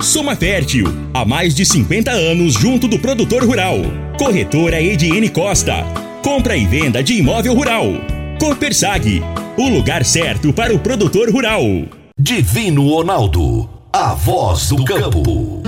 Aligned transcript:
Soma 0.00 0.36
Fértil. 0.36 0.86
Há 1.12 1.24
mais 1.24 1.54
de 1.54 1.66
50 1.66 2.10
anos 2.10 2.54
junto 2.54 2.86
do 2.86 2.98
produtor 2.98 3.44
rural. 3.44 3.78
Corretora 4.16 4.80
Ediene 4.80 5.28
Costa. 5.28 5.84
Compra 6.22 6.56
e 6.56 6.66
venda 6.66 7.02
de 7.02 7.14
imóvel 7.14 7.54
rural. 7.54 7.84
Copersag. 8.38 9.22
O 9.56 9.68
lugar 9.68 10.04
certo 10.04 10.52
para 10.52 10.72
o 10.72 10.78
produtor 10.78 11.30
rural. 11.30 11.62
Divino 12.18 12.88
Ronaldo. 12.88 13.68
A 13.92 14.14
voz 14.14 14.68
do 14.68 14.84
campo. 14.84 15.62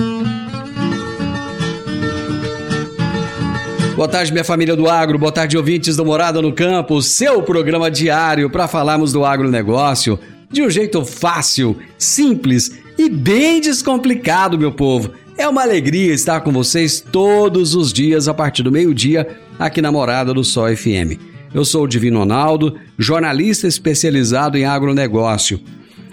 Boa 3.96 4.08
tarde, 4.08 4.32
minha 4.32 4.44
família 4.44 4.76
do 4.76 4.88
agro. 4.88 5.18
Boa 5.18 5.32
tarde, 5.32 5.56
ouvintes 5.56 5.96
do 5.96 6.04
Morada 6.04 6.40
no 6.40 6.52
Campo. 6.52 7.02
Seu 7.02 7.42
programa 7.42 7.90
diário 7.90 8.48
para 8.48 8.68
falarmos 8.68 9.12
do 9.12 9.24
agronegócio 9.24 10.18
de 10.50 10.62
um 10.62 10.70
jeito 10.70 11.04
fácil, 11.04 11.78
simples 11.96 12.79
e 13.00 13.08
bem 13.08 13.62
descomplicado, 13.62 14.58
meu 14.58 14.70
povo. 14.70 15.12
É 15.38 15.48
uma 15.48 15.62
alegria 15.62 16.12
estar 16.12 16.42
com 16.42 16.52
vocês 16.52 17.00
todos 17.00 17.74
os 17.74 17.94
dias 17.94 18.28
a 18.28 18.34
partir 18.34 18.62
do 18.62 18.70
meio-dia 18.70 19.26
aqui 19.58 19.80
na 19.80 19.90
Morada 19.90 20.34
do 20.34 20.44
Sol 20.44 20.68
FM. 20.76 21.18
Eu 21.54 21.64
sou 21.64 21.84
o 21.84 21.88
Divino 21.88 22.18
Ronaldo, 22.18 22.78
jornalista 22.98 23.66
especializado 23.66 24.58
em 24.58 24.66
agronegócio. 24.66 25.58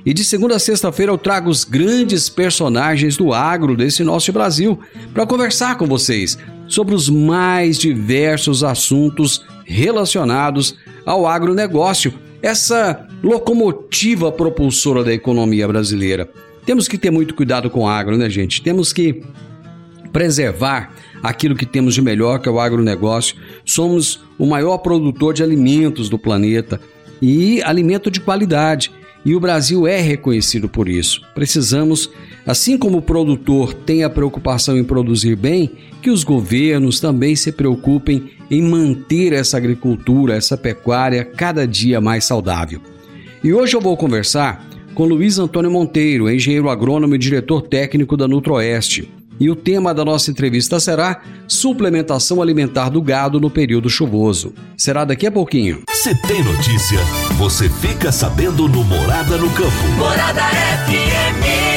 E 0.05 0.13
de 0.13 0.23
segunda 0.23 0.55
a 0.55 0.59
sexta-feira 0.59 1.11
eu 1.11 1.17
trago 1.17 1.49
os 1.49 1.65
grandes 1.65 2.30
personagens 2.30 3.17
do 3.17 3.33
agro 3.33 3.75
desse 3.75 4.02
nosso 4.02 4.31
Brasil 4.31 4.80
para 5.13 5.27
conversar 5.27 5.77
com 5.77 5.88
vocês 5.88 6.38
sobre 6.69 6.95
os 6.95 7.09
mais 7.09 7.77
diversos 7.77 8.63
assuntos 8.63 9.43
relacionados 9.65 10.77
ao 11.05 11.27
agronegócio, 11.27 12.13
essa 12.41 13.05
locomotiva 13.21 14.31
propulsora 14.31 15.03
da 15.03 15.13
economia 15.13 15.67
brasileira. 15.67 16.30
Temos 16.67 16.85
que 16.85 16.97
ter 16.97 17.09
muito 17.09 17.33
cuidado 17.33 17.69
com 17.69 17.83
o 17.83 17.87
agro, 17.87 18.17
né, 18.17 18.29
gente? 18.29 18.61
Temos 18.61 18.91
que 18.91 19.23
preservar 20.11 20.93
aquilo 21.23 21.55
que 21.55 21.65
temos 21.65 21.95
de 21.95 22.01
melhor, 22.01 22.39
que 22.39 22.49
é 22.49 22.51
o 22.51 22.59
agronegócio. 22.59 23.37
Somos 23.63 24.19
o 24.37 24.45
maior 24.45 24.77
produtor 24.79 25.33
de 25.33 25.41
alimentos 25.41 26.09
do 26.09 26.19
planeta 26.19 26.77
e 27.21 27.64
alimento 27.64 28.11
de 28.11 28.19
qualidade. 28.19 28.92
E 29.23 29.33
o 29.33 29.39
Brasil 29.39 29.87
é 29.87 30.02
reconhecido 30.02 30.67
por 30.67 30.89
isso. 30.89 31.21
Precisamos, 31.33 32.09
assim 32.45 32.77
como 32.77 32.97
o 32.97 33.02
produtor 33.02 33.73
tem 33.73 34.03
a 34.03 34.09
preocupação 34.09 34.77
em 34.77 34.83
produzir 34.83 35.37
bem, 35.37 35.71
que 36.02 36.09
os 36.09 36.25
governos 36.25 36.99
também 36.99 37.33
se 37.37 37.53
preocupem 37.53 38.31
em 38.52 38.61
manter 38.61 39.31
essa 39.31 39.55
agricultura, 39.55 40.36
essa 40.36 40.58
pecuária 40.58 41.23
cada 41.23 41.65
dia 41.65 42.02
mais 42.02 42.25
saudável. 42.25 42.81
E 43.42 43.53
hoje 43.53 43.73
eu 43.73 43.80
vou 43.80 43.95
conversar 43.95 44.67
com 44.97 45.05
Luiz 45.05 45.37
Antônio 45.37 45.69
Monteiro, 45.69 46.27
engenheiro 46.27 46.71
agrônomo 46.71 47.13
e 47.13 47.19
diretor 47.19 47.61
técnico 47.61 48.17
da 48.17 48.27
Nutroeste. 48.27 49.08
E 49.39 49.47
o 49.47 49.55
tema 49.55 49.93
da 49.93 50.03
nossa 50.03 50.31
entrevista 50.31 50.80
será 50.80 51.21
suplementação 51.47 52.41
alimentar 52.41 52.89
do 52.89 52.99
gado 52.99 53.39
no 53.39 53.47
período 53.47 53.91
chuvoso. 53.91 54.55
Será 54.75 55.05
daqui 55.05 55.27
a 55.27 55.31
pouquinho. 55.31 55.83
Se 55.91 56.19
tem 56.23 56.43
notícia, 56.43 56.97
você 57.37 57.69
fica 57.69 58.11
sabendo 58.11 58.67
no 58.67 58.83
Morada 58.83 59.37
no 59.37 59.52
Campo. 59.52 59.87
Morada 59.99 60.41
FM. 60.87 61.77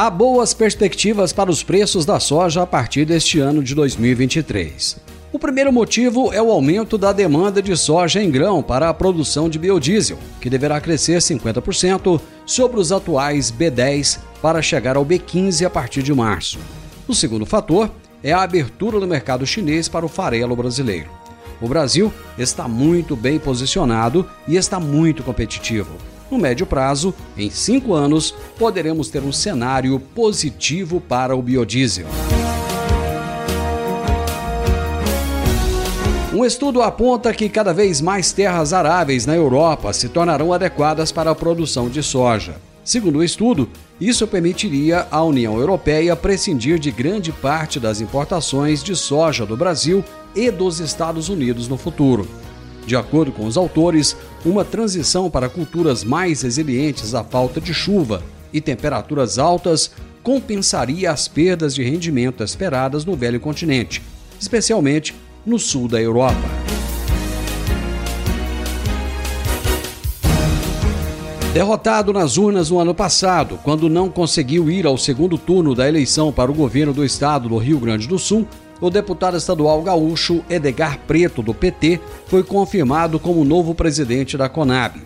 Há 0.00 0.08
boas 0.10 0.54
perspectivas 0.54 1.32
para 1.32 1.50
os 1.50 1.64
preços 1.64 2.06
da 2.06 2.20
soja 2.20 2.62
a 2.62 2.66
partir 2.68 3.04
deste 3.04 3.40
ano 3.40 3.60
de 3.60 3.74
2023. 3.74 4.96
O 5.32 5.40
primeiro 5.40 5.72
motivo 5.72 6.32
é 6.32 6.40
o 6.40 6.52
aumento 6.52 6.96
da 6.96 7.12
demanda 7.12 7.60
de 7.60 7.76
soja 7.76 8.22
em 8.22 8.30
grão 8.30 8.62
para 8.62 8.88
a 8.88 8.94
produção 8.94 9.48
de 9.48 9.58
biodiesel, 9.58 10.16
que 10.40 10.48
deverá 10.48 10.80
crescer 10.80 11.18
50% 11.18 12.20
sobre 12.46 12.78
os 12.78 12.92
atuais 12.92 13.50
B10 13.50 14.20
para 14.40 14.62
chegar 14.62 14.94
ao 14.96 15.04
B15 15.04 15.66
a 15.66 15.70
partir 15.70 16.04
de 16.04 16.14
março. 16.14 16.60
O 17.08 17.12
segundo 17.12 17.44
fator 17.44 17.90
é 18.22 18.32
a 18.32 18.42
abertura 18.42 19.00
do 19.00 19.06
mercado 19.08 19.44
chinês 19.44 19.88
para 19.88 20.06
o 20.06 20.08
farelo 20.08 20.54
brasileiro. 20.54 21.10
O 21.60 21.66
Brasil 21.66 22.14
está 22.38 22.68
muito 22.68 23.16
bem 23.16 23.36
posicionado 23.36 24.24
e 24.46 24.54
está 24.54 24.78
muito 24.78 25.24
competitivo. 25.24 25.90
No 26.30 26.36
médio 26.36 26.66
prazo, 26.66 27.14
em 27.36 27.50
cinco 27.50 27.94
anos, 27.94 28.34
poderemos 28.58 29.08
ter 29.08 29.22
um 29.22 29.32
cenário 29.32 29.98
positivo 29.98 31.00
para 31.00 31.34
o 31.34 31.40
biodiesel. 31.40 32.06
Um 36.34 36.44
estudo 36.44 36.82
aponta 36.82 37.32
que 37.32 37.48
cada 37.48 37.72
vez 37.72 38.00
mais 38.00 38.30
terras 38.30 38.72
aráveis 38.72 39.24
na 39.24 39.34
Europa 39.34 39.92
se 39.92 40.08
tornarão 40.08 40.52
adequadas 40.52 41.10
para 41.10 41.30
a 41.30 41.34
produção 41.34 41.88
de 41.88 42.02
soja. 42.02 42.56
Segundo 42.84 43.18
o 43.18 43.24
estudo, 43.24 43.68
isso 44.00 44.26
permitiria 44.26 45.06
à 45.10 45.22
União 45.22 45.58
Europeia 45.58 46.14
prescindir 46.14 46.78
de 46.78 46.90
grande 46.90 47.32
parte 47.32 47.80
das 47.80 48.00
importações 48.00 48.82
de 48.84 48.94
soja 48.94 49.44
do 49.44 49.56
Brasil 49.56 50.04
e 50.34 50.50
dos 50.50 50.78
Estados 50.78 51.28
Unidos 51.28 51.66
no 51.66 51.76
futuro. 51.76 52.28
De 52.88 52.96
acordo 52.96 53.30
com 53.30 53.44
os 53.44 53.58
autores, 53.58 54.16
uma 54.46 54.64
transição 54.64 55.28
para 55.28 55.46
culturas 55.46 56.02
mais 56.02 56.40
resilientes 56.40 57.14
à 57.14 57.22
falta 57.22 57.60
de 57.60 57.74
chuva 57.74 58.22
e 58.50 58.62
temperaturas 58.62 59.38
altas 59.38 59.90
compensaria 60.22 61.10
as 61.10 61.28
perdas 61.28 61.74
de 61.74 61.82
rendimento 61.82 62.42
esperadas 62.42 63.04
no 63.04 63.14
velho 63.14 63.38
continente, 63.38 64.00
especialmente 64.40 65.14
no 65.44 65.58
sul 65.58 65.86
da 65.86 66.00
Europa. 66.00 66.48
Derrotado 71.52 72.10
nas 72.10 72.38
urnas 72.38 72.70
no 72.70 72.78
ano 72.78 72.94
passado, 72.94 73.58
quando 73.62 73.90
não 73.90 74.08
conseguiu 74.08 74.70
ir 74.70 74.86
ao 74.86 74.96
segundo 74.96 75.36
turno 75.36 75.74
da 75.74 75.86
eleição 75.86 76.32
para 76.32 76.50
o 76.50 76.54
governo 76.54 76.94
do 76.94 77.04
estado 77.04 77.50
do 77.50 77.58
Rio 77.58 77.78
Grande 77.78 78.08
do 78.08 78.18
Sul, 78.18 78.48
o 78.80 78.90
deputado 78.90 79.36
estadual 79.36 79.82
gaúcho 79.82 80.44
Edgar 80.48 80.98
Preto, 81.06 81.42
do 81.42 81.52
PT, 81.52 82.00
foi 82.26 82.42
confirmado 82.42 83.18
como 83.18 83.44
novo 83.44 83.74
presidente 83.74 84.36
da 84.36 84.48
Conab. 84.48 85.00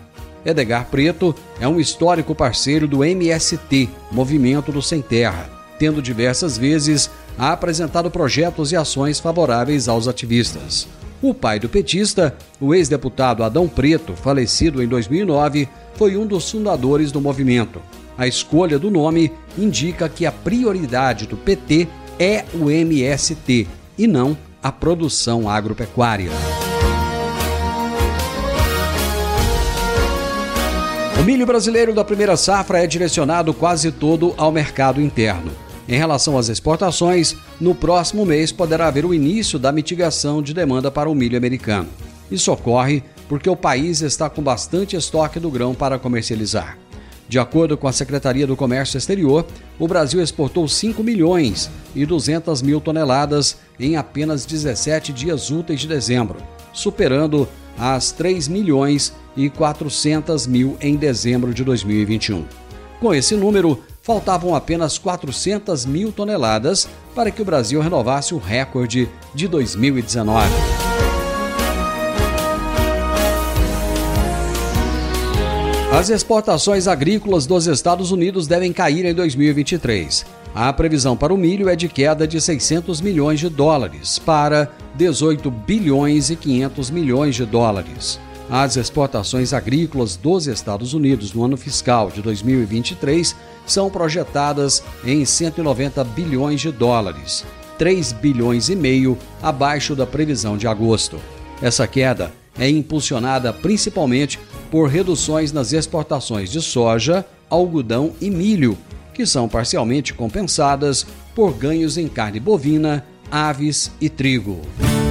Edgar 0.45 0.87
Preto 0.89 1.33
é 1.59 1.67
um 1.67 1.79
histórico 1.79 2.35
parceiro 2.35 2.87
do 2.87 3.03
MST, 3.03 3.89
Movimento 4.11 4.71
do 4.71 4.81
Sem 4.81 5.01
Terra, 5.01 5.49
tendo 5.79 6.01
diversas 6.01 6.57
vezes 6.57 7.09
apresentado 7.37 8.11
projetos 8.11 8.71
e 8.71 8.75
ações 8.75 9.19
favoráveis 9.19 9.87
aos 9.87 10.07
ativistas. 10.07 10.87
O 11.21 11.33
pai 11.33 11.57
do 11.57 11.69
petista, 11.69 12.35
o 12.59 12.75
ex-deputado 12.75 13.43
Adão 13.43 13.67
Preto, 13.67 14.13
falecido 14.13 14.83
em 14.83 14.87
2009, 14.87 15.69
foi 15.95 16.17
um 16.17 16.27
dos 16.27 16.51
fundadores 16.51 17.11
do 17.13 17.21
movimento. 17.21 17.81
A 18.17 18.27
escolha 18.27 18.77
do 18.77 18.91
nome 18.91 19.31
indica 19.57 20.09
que 20.09 20.25
a 20.25 20.31
prioridade 20.31 21.25
do 21.25 21.37
PT 21.37 21.87
é 22.23 22.45
o 22.53 22.71
MST 22.71 23.67
e 23.97 24.07
não 24.07 24.37
a 24.61 24.71
produção 24.71 25.49
agropecuária. 25.49 26.31
O 31.19 31.23
milho 31.23 31.45
brasileiro 31.45 31.93
da 31.93 32.03
primeira 32.05 32.37
safra 32.37 32.81
é 32.81 32.87
direcionado 32.87 33.53
quase 33.53 33.91
todo 33.91 34.33
ao 34.37 34.53
mercado 34.53 35.01
interno. 35.01 35.51
Em 35.85 35.97
relação 35.97 36.37
às 36.37 36.47
exportações, 36.47 37.35
no 37.59 37.75
próximo 37.75 38.25
mês 38.25 38.53
poderá 38.53 38.87
haver 38.87 39.05
o 39.05 39.13
início 39.13 39.59
da 39.59 39.73
mitigação 39.73 40.41
de 40.41 40.53
demanda 40.53 40.89
para 40.89 41.09
o 41.09 41.15
milho 41.15 41.37
americano. 41.37 41.89
Isso 42.31 42.53
ocorre 42.53 43.03
porque 43.27 43.49
o 43.49 43.55
país 43.55 44.01
está 44.01 44.29
com 44.29 44.41
bastante 44.41 44.95
estoque 44.95 45.41
do 45.41 45.51
grão 45.51 45.75
para 45.75 45.99
comercializar. 45.99 46.77
De 47.27 47.39
acordo 47.39 47.77
com 47.77 47.87
a 47.87 47.91
Secretaria 47.91 48.45
do 48.45 48.55
Comércio 48.55 48.97
Exterior, 48.97 49.45
o 49.79 49.87
Brasil 49.87 50.21
exportou 50.21 50.67
5 50.67 51.03
milhões 51.03 51.69
e 51.95 52.05
200 52.05 52.61
mil 52.61 52.81
toneladas 52.81 53.57
em 53.79 53.95
apenas 53.95 54.45
17 54.45 55.13
dias 55.13 55.49
úteis 55.49 55.79
de 55.79 55.87
dezembro, 55.87 56.37
superando 56.73 57.47
as 57.77 58.11
3 58.11 58.47
milhões 58.47 59.13
e 59.35 59.49
400 59.49 60.45
mil 60.47 60.77
em 60.79 60.95
dezembro 60.95 61.53
de 61.53 61.63
2021. 61.63 62.45
Com 62.99 63.13
esse 63.13 63.35
número, 63.35 63.81
faltavam 64.01 64.53
apenas 64.53 64.97
400 64.97 65.85
mil 65.85 66.11
toneladas 66.11 66.87
para 67.15 67.31
que 67.31 67.41
o 67.41 67.45
Brasil 67.45 67.81
renovasse 67.81 68.33
o 68.33 68.37
recorde 68.37 69.09
de 69.33 69.47
2019. 69.47 70.82
As 76.03 76.09
exportações 76.09 76.85
agrícolas 76.85 77.45
dos 77.45 77.65
Estados 77.65 78.11
Unidos 78.11 78.45
devem 78.45 78.73
cair 78.73 79.05
em 79.05 79.13
2023. 79.13 80.25
A 80.53 80.73
previsão 80.73 81.15
para 81.15 81.33
o 81.33 81.37
milho 81.37 81.69
é 81.69 81.77
de 81.77 81.87
queda 81.87 82.27
de 82.27 82.41
600 82.41 82.99
milhões 82.99 83.39
de 83.39 83.47
dólares 83.47 84.19
para 84.19 84.69
18 84.95 85.49
bilhões 85.49 86.29
e 86.29 86.35
500 86.35 86.89
milhões 86.89 87.35
de 87.35 87.45
dólares. 87.45 88.19
As 88.49 88.75
exportações 88.75 89.53
agrícolas 89.53 90.17
dos 90.17 90.45
Estados 90.45 90.93
Unidos 90.93 91.31
no 91.31 91.45
ano 91.45 91.55
fiscal 91.55 92.11
de 92.11 92.21
2023 92.21 93.33
são 93.65 93.89
projetadas 93.89 94.83
em 95.05 95.23
190 95.23 96.03
bilhões 96.03 96.59
de 96.59 96.69
dólares, 96.69 97.45
3 97.77 98.11
bilhões 98.11 98.67
e 98.67 98.75
meio 98.75 99.17
abaixo 99.41 99.95
da 99.95 100.05
previsão 100.05 100.57
de 100.57 100.67
agosto. 100.67 101.17
Essa 101.61 101.87
queda 101.87 102.33
é 102.59 102.69
impulsionada 102.69 103.53
principalmente 103.53 104.37
por 104.73 104.89
reduções 104.89 105.51
nas 105.51 105.71
exportações 105.71 106.51
de 106.51 106.59
soja, 106.59 107.23
algodão 107.47 108.13
e 108.19 108.27
milho, 108.27 108.75
que 109.13 109.23
são 109.23 109.47
parcialmente 109.47 110.15
compensadas 110.15 111.05
por 111.35 111.53
ganhos 111.53 111.95
em 111.95 112.07
carne 112.07 112.39
bovina, 112.39 113.05
aves 113.29 113.91
e 114.01 114.09
trigo. 114.09 114.61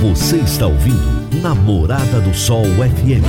Você 0.02 0.38
está 0.38 0.66
ouvindo 0.66 1.40
Namorada 1.40 2.20
do 2.20 2.34
Sol 2.34 2.64
FM. 2.64 3.22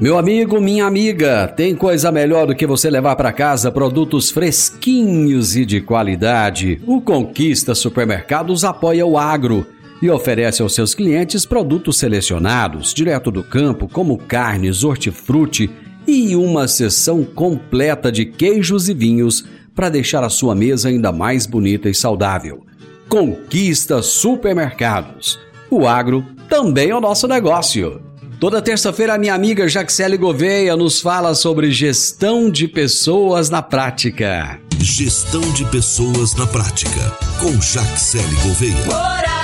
Meu 0.00 0.16
amigo, 0.16 0.58
minha 0.58 0.86
amiga, 0.86 1.48
tem 1.48 1.76
coisa 1.76 2.10
melhor 2.10 2.46
do 2.46 2.54
que 2.54 2.66
você 2.66 2.88
levar 2.88 3.14
para 3.14 3.30
casa 3.30 3.70
produtos 3.70 4.30
fresquinhos 4.30 5.54
e 5.54 5.66
de 5.66 5.82
qualidade. 5.82 6.80
O 6.86 7.02
Conquista 7.02 7.74
Supermercados 7.74 8.64
apoia 8.64 9.04
o 9.04 9.18
agro 9.18 9.66
e 10.02 10.10
oferece 10.10 10.62
aos 10.62 10.74
seus 10.74 10.94
clientes 10.94 11.44
produtos 11.44 11.98
selecionados, 11.98 12.94
direto 12.94 13.30
do 13.30 13.42
campo, 13.42 13.88
como 13.88 14.16
carnes, 14.16 14.82
hortifruti 14.82 15.70
e 16.06 16.34
uma 16.34 16.66
seção 16.66 17.24
completa 17.24 18.10
de 18.10 18.24
queijos 18.24 18.88
e 18.88 18.94
vinhos 18.94 19.44
para 19.74 19.88
deixar 19.88 20.24
a 20.24 20.30
sua 20.30 20.54
mesa 20.54 20.88
ainda 20.88 21.12
mais 21.12 21.46
bonita 21.46 21.88
e 21.88 21.94
saudável. 21.94 22.64
Conquista 23.08 24.02
Supermercados. 24.02 25.38
O 25.70 25.86
agro 25.86 26.24
também 26.48 26.90
é 26.90 26.96
o 26.96 27.00
nosso 27.00 27.28
negócio. 27.28 28.00
Toda 28.40 28.62
terça-feira, 28.62 29.14
a 29.14 29.18
minha 29.18 29.34
amiga 29.34 29.68
Jaxele 29.68 30.16
Gouveia 30.16 30.74
nos 30.74 31.00
fala 31.00 31.34
sobre 31.34 31.70
gestão 31.70 32.50
de 32.50 32.66
pessoas 32.66 33.50
na 33.50 33.60
prática. 33.60 34.58
Gestão 34.78 35.42
de 35.52 35.66
pessoas 35.66 36.34
na 36.34 36.46
prática, 36.46 37.14
com 37.38 37.60
Jaxele 37.60 38.34
Gouveia. 38.42 39.30
FM. 39.30 39.39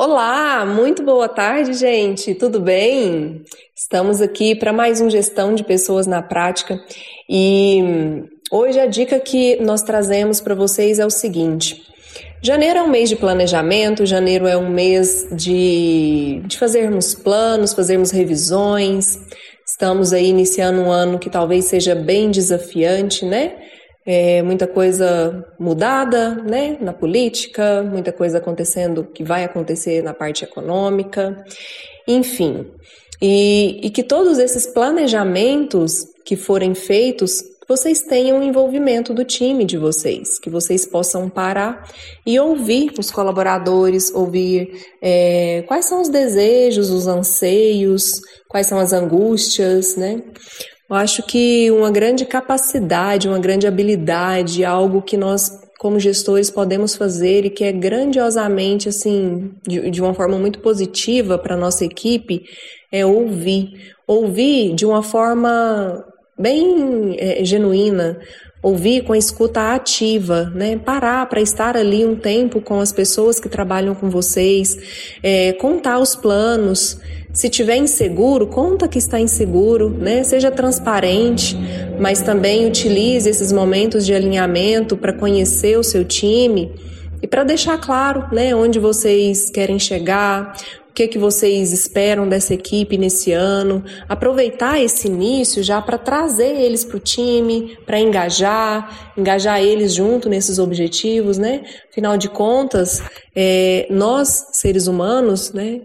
Olá, 0.00 0.64
muito 0.64 1.02
boa 1.02 1.28
tarde, 1.28 1.74
gente. 1.74 2.32
Tudo 2.32 2.60
bem? 2.60 3.42
Estamos 3.74 4.22
aqui 4.22 4.54
para 4.54 4.72
mais 4.72 5.00
um 5.00 5.10
Gestão 5.10 5.56
de 5.56 5.64
Pessoas 5.64 6.06
na 6.06 6.22
Prática 6.22 6.80
e 7.28 7.82
hoje 8.48 8.78
a 8.78 8.86
dica 8.86 9.18
que 9.18 9.56
nós 9.56 9.82
trazemos 9.82 10.40
para 10.40 10.54
vocês 10.54 11.00
é 11.00 11.04
o 11.04 11.10
seguinte. 11.10 11.82
Janeiro 12.40 12.78
é 12.78 12.82
um 12.84 12.88
mês 12.88 13.08
de 13.08 13.16
planejamento, 13.16 14.06
janeiro 14.06 14.46
é 14.46 14.56
um 14.56 14.70
mês 14.70 15.28
de, 15.32 16.42
de 16.46 16.56
fazermos 16.56 17.16
planos, 17.16 17.74
fazermos 17.74 18.12
revisões. 18.12 19.18
Estamos 19.66 20.12
aí 20.12 20.28
iniciando 20.28 20.80
um 20.80 20.92
ano 20.92 21.18
que 21.18 21.28
talvez 21.28 21.64
seja 21.64 21.96
bem 21.96 22.30
desafiante, 22.30 23.24
né? 23.24 23.52
É, 24.10 24.42
muita 24.42 24.66
coisa 24.66 25.44
mudada, 25.60 26.36
né? 26.36 26.78
Na 26.80 26.94
política, 26.94 27.82
muita 27.82 28.10
coisa 28.10 28.38
acontecendo 28.38 29.04
que 29.04 29.22
vai 29.22 29.44
acontecer 29.44 30.02
na 30.02 30.14
parte 30.14 30.44
econômica, 30.44 31.44
enfim. 32.06 32.66
E, 33.20 33.78
e 33.82 33.90
que 33.90 34.02
todos 34.02 34.38
esses 34.38 34.66
planejamentos 34.66 36.06
que 36.24 36.36
forem 36.36 36.74
feitos 36.74 37.42
vocês 37.68 38.00
tenham 38.00 38.42
envolvimento 38.42 39.12
do 39.12 39.26
time 39.26 39.62
de 39.62 39.76
vocês, 39.76 40.38
que 40.38 40.48
vocês 40.48 40.86
possam 40.86 41.28
parar 41.28 41.86
e 42.24 42.40
ouvir 42.40 42.94
os 42.98 43.10
colaboradores, 43.10 44.10
ouvir 44.14 44.86
é, 45.02 45.62
quais 45.68 45.84
são 45.84 46.00
os 46.00 46.08
desejos, 46.08 46.88
os 46.88 47.06
anseios, 47.06 48.22
quais 48.48 48.66
são 48.66 48.78
as 48.78 48.94
angústias, 48.94 49.96
né? 49.96 50.22
Eu 50.88 50.96
acho 50.96 51.22
que 51.22 51.70
uma 51.70 51.90
grande 51.90 52.24
capacidade, 52.24 53.28
uma 53.28 53.38
grande 53.38 53.66
habilidade, 53.66 54.64
algo 54.64 55.02
que 55.02 55.16
nós 55.16 55.50
como 55.78 56.00
gestores 56.00 56.50
podemos 56.50 56.96
fazer 56.96 57.44
e 57.44 57.50
que 57.50 57.62
é 57.62 57.70
grandiosamente 57.70 58.88
assim 58.88 59.52
de, 59.66 59.90
de 59.90 60.02
uma 60.02 60.12
forma 60.12 60.36
muito 60.36 60.58
positiva 60.58 61.38
para 61.38 61.56
nossa 61.56 61.84
equipe 61.84 62.42
é 62.90 63.06
ouvir, 63.06 63.94
ouvir 64.06 64.74
de 64.74 64.84
uma 64.84 65.02
forma 65.02 66.04
bem 66.36 67.16
é, 67.18 67.44
genuína, 67.44 68.18
ouvir 68.62 69.04
com 69.04 69.12
a 69.12 69.18
escuta 69.18 69.74
ativa, 69.74 70.50
né? 70.54 70.76
Parar 70.76 71.28
para 71.28 71.40
estar 71.40 71.76
ali 71.76 72.04
um 72.04 72.16
tempo 72.16 72.60
com 72.60 72.80
as 72.80 72.92
pessoas 72.92 73.38
que 73.38 73.48
trabalham 73.48 73.94
com 73.94 74.10
vocês, 74.10 75.16
é, 75.22 75.52
contar 75.52 75.98
os 75.98 76.16
planos. 76.16 76.98
Se 77.32 77.48
tiver 77.48 77.76
inseguro, 77.76 78.46
conta 78.46 78.88
que 78.88 78.98
está 78.98 79.20
inseguro, 79.20 79.90
né? 79.90 80.22
Seja 80.24 80.50
transparente, 80.50 81.56
mas 82.00 82.22
também 82.22 82.66
utilize 82.66 83.28
esses 83.28 83.52
momentos 83.52 84.04
de 84.04 84.14
alinhamento 84.14 84.96
para 84.96 85.12
conhecer 85.12 85.78
o 85.78 85.84
seu 85.84 86.04
time 86.04 86.72
e 87.22 87.26
para 87.26 87.44
deixar 87.44 87.78
claro, 87.78 88.26
né, 88.32 88.54
onde 88.54 88.78
vocês 88.78 89.50
querem 89.50 89.78
chegar, 89.78 90.54
que, 90.98 91.06
que 91.06 91.18
vocês 91.18 91.72
esperam 91.72 92.28
dessa 92.28 92.54
equipe 92.54 92.98
nesse 92.98 93.30
ano, 93.30 93.84
aproveitar 94.08 94.82
esse 94.82 95.06
início 95.06 95.62
já 95.62 95.80
para 95.80 95.96
trazer 95.96 96.60
eles 96.60 96.84
para 96.84 96.96
o 96.96 97.00
time, 97.00 97.78
para 97.86 98.00
engajar, 98.00 99.12
engajar 99.16 99.62
eles 99.62 99.94
junto 99.94 100.28
nesses 100.28 100.58
objetivos, 100.58 101.38
né? 101.38 101.62
Afinal 101.88 102.16
de 102.16 102.28
contas, 102.28 103.00
é, 103.32 103.86
nós, 103.88 104.48
seres 104.54 104.88
humanos, 104.88 105.52
né, 105.52 105.82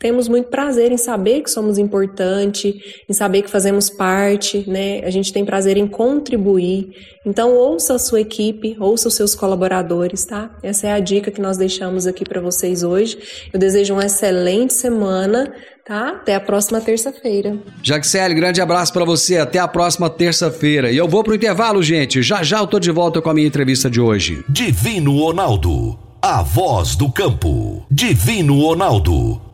temos 0.00 0.28
muito 0.28 0.48
prazer 0.48 0.90
em 0.90 0.96
saber 0.96 1.42
que 1.42 1.50
somos 1.50 1.76
importantes, 1.76 2.74
em 3.06 3.12
saber 3.12 3.42
que 3.42 3.50
fazemos 3.50 3.90
parte, 3.90 4.64
né? 4.66 5.02
A 5.04 5.10
gente 5.10 5.30
tem 5.30 5.44
prazer 5.44 5.76
em 5.76 5.86
contribuir. 5.86 6.88
Então, 7.24 7.54
ouça 7.54 7.94
a 7.94 7.98
sua 7.98 8.22
equipe, 8.22 8.74
ouça 8.80 9.08
os 9.08 9.14
seus 9.14 9.34
colaboradores, 9.34 10.24
tá? 10.24 10.56
Essa 10.62 10.86
é 10.86 10.92
a 10.92 11.00
dica 11.00 11.30
que 11.30 11.40
nós 11.40 11.58
deixamos 11.58 12.06
aqui 12.06 12.24
para 12.24 12.40
vocês 12.40 12.82
hoje. 12.82 13.18
Eu 13.52 13.60
desejo 13.60 13.92
uma 13.92 14.06
excelente 14.06 14.72
semana, 14.72 15.52
tá? 15.84 16.12
Até 16.12 16.34
a 16.34 16.40
próxima 16.40 16.80
terça-feira. 16.80 17.58
Jaxele, 17.82 18.32
grande 18.32 18.62
abraço 18.62 18.94
para 18.94 19.04
você. 19.04 19.36
Até 19.36 19.58
a 19.58 19.68
próxima 19.68 20.08
terça-feira. 20.08 20.90
E 20.90 20.96
eu 20.96 21.06
vou 21.06 21.22
pro 21.22 21.34
intervalo, 21.34 21.82
gente. 21.82 22.22
Já 22.22 22.42
já 22.42 22.60
eu 22.60 22.66
tô 22.66 22.80
de 22.80 22.90
volta 22.90 23.20
com 23.20 23.28
a 23.28 23.34
minha 23.34 23.46
entrevista 23.46 23.90
de 23.90 24.00
hoje. 24.00 24.42
Divino 24.48 25.18
Ronaldo, 25.18 25.98
a 26.22 26.42
voz 26.42 26.96
do 26.96 27.12
campo. 27.12 27.84
Divino 27.90 28.62
Ronaldo, 28.62 29.49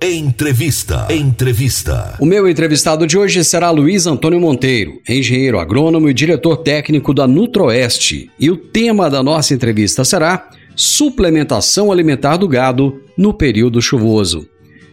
Entrevista. 0.00 1.08
Entrevista. 1.10 2.14
O 2.20 2.24
meu 2.24 2.48
entrevistado 2.48 3.04
de 3.04 3.18
hoje 3.18 3.42
será 3.42 3.68
Luiz 3.72 4.06
Antônio 4.06 4.40
Monteiro, 4.40 5.00
engenheiro 5.08 5.58
agrônomo 5.58 6.08
e 6.08 6.14
diretor 6.14 6.58
técnico 6.58 7.12
da 7.12 7.26
Nutroeste. 7.26 8.30
E 8.38 8.48
o 8.48 8.56
tema 8.56 9.10
da 9.10 9.24
nossa 9.24 9.54
entrevista 9.54 10.04
será 10.04 10.50
suplementação 10.76 11.90
alimentar 11.90 12.36
do 12.36 12.46
gado 12.46 13.02
no 13.16 13.34
período 13.34 13.82
chuvoso. 13.82 14.48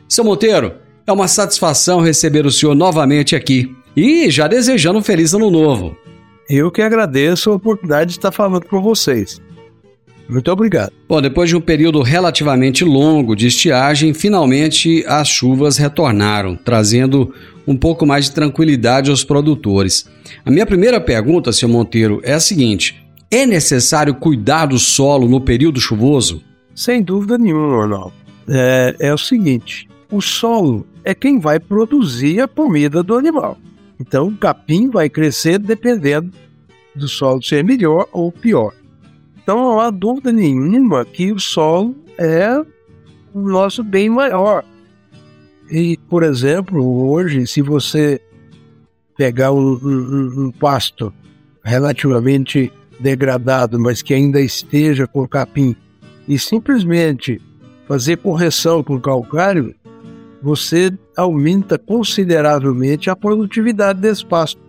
Seu 0.10 0.24
Monteiro, 0.24 0.74
é 1.06 1.12
uma 1.12 1.28
satisfação 1.28 2.02
receber 2.02 2.48
o 2.48 2.52
senhor 2.52 2.74
novamente 2.74 3.36
aqui 3.36 3.72
e 3.96 4.32
já 4.32 4.48
desejando 4.48 4.98
um 4.98 5.04
feliz 5.04 5.36
ano 5.36 5.52
novo. 5.52 5.96
Eu 6.50 6.72
que 6.72 6.82
agradeço 6.82 7.52
a 7.52 7.56
oportunidade 7.56 8.10
de 8.10 8.18
estar 8.18 8.32
falando 8.32 8.66
com 8.66 8.82
vocês. 8.82 9.40
Muito 10.28 10.52
obrigado. 10.52 10.92
Bom, 11.08 11.22
depois 11.22 11.50
de 11.50 11.56
um 11.56 11.62
período 11.62 12.02
relativamente 12.02 12.84
longo 12.84 13.36
de 13.36 13.48
estiagem, 13.48 14.14
finalmente 14.14 15.04
as 15.08 15.28
chuvas 15.28 15.78
retornaram, 15.78 16.56
trazendo 16.56 17.34
um 17.68 17.76
pouco 17.76 18.06
mais 18.06 18.26
de 18.26 18.32
tranquilidade 18.32 19.10
aos 19.10 19.24
produtores. 19.24 20.10
A 20.44 20.50
minha 20.50 20.66
primeira 20.66 21.00
pergunta, 21.00 21.52
seu 21.52 21.70
Monteiro, 21.70 22.22
é 22.24 22.34
a 22.34 22.40
seguinte: 22.40 23.06
é 23.30 23.46
necessário 23.46 24.16
cuidar 24.16 24.66
do 24.66 24.80
solo 24.80 25.28
no 25.28 25.42
período 25.42 25.80
chuvoso? 25.80 26.42
Sem 26.74 27.04
dúvida 27.04 27.38
nenhuma, 27.38 27.84
Arnaldo. 27.84 28.14
É, 28.50 28.96
é 29.00 29.14
o 29.14 29.18
seguinte: 29.18 29.88
o 30.12 30.22
solo 30.22 30.86
é 31.04 31.14
quem 31.14 31.40
vai 31.40 31.60
produzir 31.60 32.42
a 32.42 32.48
comida 32.48 33.04
do 33.04 33.16
animal. 33.16 33.58
Então, 34.00 34.28
o 34.28 34.38
capim 34.38 34.90
vai 34.90 35.10
crescer 35.10 35.60
dependendo 35.60 36.32
do 36.96 37.08
solo 37.08 37.42
ser 37.44 37.64
melhor 37.64 38.08
ou 38.12 38.32
pior. 38.32 38.74
Então, 39.46 39.60
não 39.60 39.80
há 39.80 39.92
dúvida 39.92 40.32
nenhuma 40.32 41.06
que 41.06 41.32
o 41.32 41.40
solo 41.40 41.96
é 42.18 42.50
o 43.32 43.42
nosso 43.42 43.84
bem 43.84 44.10
maior. 44.10 44.66
E, 45.70 46.00
por 46.10 46.24
exemplo, 46.24 47.08
hoje, 47.08 47.46
se 47.46 47.62
você 47.62 48.20
pegar 49.16 49.52
um, 49.52 49.80
um, 49.84 50.46
um 50.46 50.52
pasto 50.52 51.14
relativamente 51.64 52.74
degradado, 53.00 53.80
mas 53.80 54.02
que 54.02 54.16
ainda 54.16 54.42
esteja 54.42 55.06
com 55.06 55.28
capim, 55.28 55.76
e 56.28 56.40
simplesmente 56.40 57.40
fazer 57.88 58.18
correção 58.18 58.84
com 58.84 59.00
calcário, 59.00 59.76
você 60.42 60.92
aumenta 61.16 61.78
consideravelmente 61.78 63.12
a 63.12 63.16
produtividade 63.16 64.02
desse 64.02 64.26
pasto. 64.26 64.60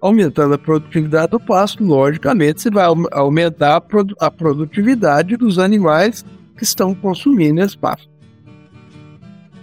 Aumentando 0.00 0.54
a 0.54 0.58
produtividade 0.58 1.32
do 1.32 1.40
pasto, 1.40 1.82
logicamente, 1.82 2.62
você 2.62 2.70
vai 2.70 2.86
aumentar 3.10 3.76
a, 3.76 3.80
produ 3.80 4.14
a 4.20 4.30
produtividade 4.30 5.36
dos 5.36 5.58
animais 5.58 6.24
que 6.56 6.62
estão 6.62 6.94
consumindo 6.94 7.60
esse 7.60 7.76
pasto. 7.76 8.08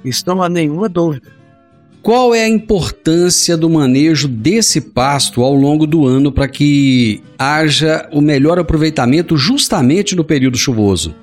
Isso 0.04 0.24
não 0.28 0.44
há 0.44 0.50
nenhuma 0.50 0.90
dúvida. 0.90 1.36
Qual 2.02 2.36
é 2.36 2.44
a 2.44 2.50
importância 2.50 3.58
do 3.58 3.68
manejo 3.68 4.28
desse 4.28 4.80
pasto 4.80 5.42
ao 5.42 5.56
longo 5.56 5.88
do 5.88 6.06
ano 6.06 6.32
para 6.32 6.48
que 6.48 7.24
haja 7.36 8.08
o 8.12 8.22
melhor 8.22 8.60
aproveitamento 8.60 9.36
justamente 9.36 10.16
no 10.16 10.24
período 10.24 10.56
chuvoso? 10.56 11.16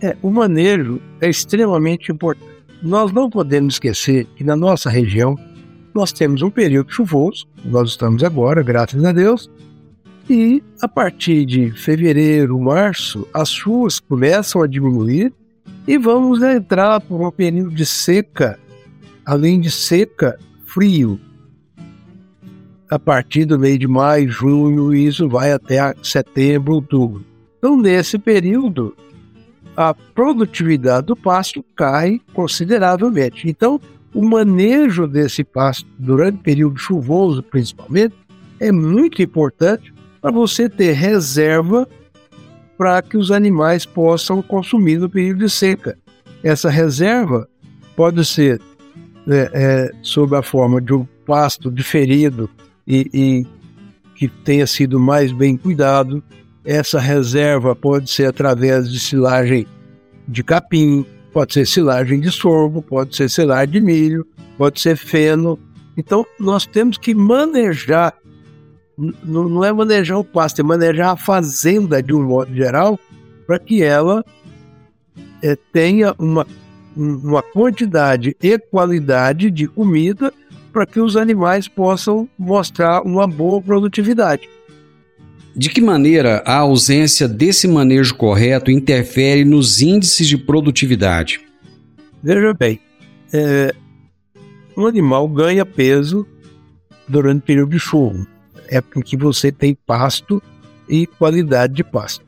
É, 0.00 0.16
o 0.22 0.30
manejo 0.30 1.00
é 1.20 1.28
extremamente 1.28 2.12
importante. 2.12 2.52
Nós 2.80 3.10
não 3.10 3.28
podemos 3.28 3.74
esquecer 3.74 4.26
que 4.36 4.44
na 4.44 4.54
nossa 4.54 4.88
região 4.88 5.36
nós 5.94 6.12
temos 6.12 6.42
um 6.42 6.50
período 6.50 6.92
chuvoso, 6.92 7.46
nós 7.64 7.90
estamos 7.90 8.24
agora, 8.24 8.62
graças 8.62 9.04
a 9.04 9.12
Deus, 9.12 9.48
e 10.28 10.62
a 10.82 10.88
partir 10.88 11.44
de 11.44 11.70
fevereiro, 11.70 12.58
março, 12.58 13.28
as 13.32 13.50
chuvas 13.50 14.00
começam 14.00 14.62
a 14.62 14.66
diminuir 14.66 15.32
e 15.86 15.96
vamos 15.96 16.42
entrar 16.42 17.00
por 17.00 17.20
um 17.20 17.30
período 17.30 17.70
de 17.70 17.86
seca, 17.86 18.58
além 19.24 19.60
de 19.60 19.70
seca, 19.70 20.38
frio. 20.66 21.20
A 22.90 22.98
partir 22.98 23.44
do 23.44 23.58
mês 23.58 23.78
de 23.78 23.86
maio, 23.86 24.30
junho, 24.30 24.94
isso 24.94 25.28
vai 25.28 25.52
até 25.52 25.94
setembro, 26.02 26.74
outubro. 26.74 27.24
Então, 27.58 27.76
nesse 27.76 28.18
período, 28.18 28.96
a 29.76 29.94
produtividade 29.94 31.06
do 31.06 31.16
pasto 31.16 31.64
cai 31.76 32.20
consideravelmente. 32.32 33.48
Então, 33.48 33.80
o 34.14 34.24
manejo 34.24 35.06
desse 35.08 35.42
pasto 35.42 35.86
durante 35.98 36.38
período 36.38 36.78
chuvoso, 36.78 37.42
principalmente, 37.42 38.14
é 38.60 38.70
muito 38.70 39.20
importante 39.20 39.92
para 40.22 40.30
você 40.30 40.68
ter 40.68 40.92
reserva 40.92 41.88
para 42.78 43.02
que 43.02 43.16
os 43.16 43.30
animais 43.30 43.84
possam 43.84 44.40
consumir 44.40 44.98
no 44.98 45.10
período 45.10 45.40
de 45.40 45.50
seca. 45.50 45.98
Essa 46.42 46.70
reserva 46.70 47.48
pode 47.96 48.24
ser 48.24 48.60
é, 49.28 49.50
é, 49.52 49.90
sob 50.02 50.36
a 50.36 50.42
forma 50.42 50.80
de 50.80 50.92
um 50.92 51.06
pasto 51.26 51.70
diferido 51.70 52.48
e, 52.86 53.10
e 53.12 53.46
que 54.14 54.28
tenha 54.28 54.66
sido 54.66 55.00
mais 55.00 55.32
bem 55.32 55.56
cuidado, 55.56 56.22
essa 56.64 56.98
reserva 56.98 57.74
pode 57.74 58.10
ser 58.10 58.26
através 58.26 58.90
de 58.90 59.00
silagem 59.00 59.66
de 60.26 60.42
capim, 60.42 61.04
pode 61.34 61.52
ser 61.52 61.66
silagem 61.66 62.20
de 62.20 62.30
sorgo, 62.30 62.80
pode 62.80 63.16
ser 63.16 63.28
silagem 63.28 63.72
de 63.72 63.80
milho, 63.80 64.24
pode 64.56 64.80
ser 64.80 64.96
feno. 64.96 65.58
Então, 65.96 66.24
nós 66.38 66.64
temos 66.64 66.96
que 66.96 67.12
manejar, 67.12 68.14
não 69.24 69.64
é 69.64 69.72
manejar 69.72 70.16
o 70.16 70.24
pasto, 70.24 70.60
é 70.60 70.62
manejar 70.62 71.10
a 71.10 71.16
fazenda 71.16 72.00
de 72.00 72.14
um 72.14 72.22
modo 72.22 72.54
geral, 72.54 72.98
para 73.48 73.58
que 73.58 73.82
ela 73.82 74.24
é, 75.42 75.56
tenha 75.72 76.14
uma, 76.20 76.46
uma 76.96 77.42
quantidade 77.42 78.36
e 78.40 78.56
qualidade 78.56 79.50
de 79.50 79.66
comida 79.66 80.32
para 80.72 80.86
que 80.86 81.00
os 81.00 81.16
animais 81.16 81.66
possam 81.66 82.28
mostrar 82.38 83.02
uma 83.02 83.26
boa 83.26 83.60
produtividade. 83.60 84.48
De 85.56 85.70
que 85.70 85.80
maneira 85.80 86.42
a 86.44 86.58
ausência 86.58 87.28
desse 87.28 87.68
manejo 87.68 88.16
correto 88.16 88.72
interfere 88.72 89.44
nos 89.44 89.80
índices 89.80 90.26
de 90.26 90.36
produtividade? 90.36 91.40
Veja 92.20 92.52
bem, 92.52 92.80
é, 93.32 93.72
um 94.76 94.84
animal 94.84 95.28
ganha 95.28 95.64
peso 95.64 96.26
durante 97.06 97.38
o 97.38 97.42
período 97.42 97.70
de 97.70 97.78
chuva, 97.78 98.26
é 98.68 98.80
porque 98.80 99.16
você 99.16 99.52
tem 99.52 99.76
pasto 99.86 100.42
e 100.88 101.06
qualidade 101.06 101.74
de 101.74 101.84
pasto. 101.84 102.24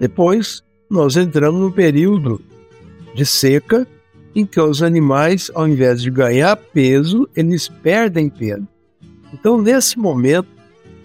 Depois, 0.00 0.62
nós 0.88 1.16
entramos 1.16 1.60
no 1.60 1.70
período 1.70 2.40
de 3.14 3.26
seca, 3.26 3.86
em 4.34 4.46
que 4.46 4.60
os 4.60 4.82
animais, 4.82 5.50
ao 5.54 5.68
invés 5.68 6.00
de 6.00 6.10
ganhar 6.10 6.56
peso, 6.56 7.28
eles 7.36 7.68
perdem 7.68 8.30
peso. 8.30 8.66
Então, 9.34 9.60
nesse 9.60 9.98
momento, 9.98 10.48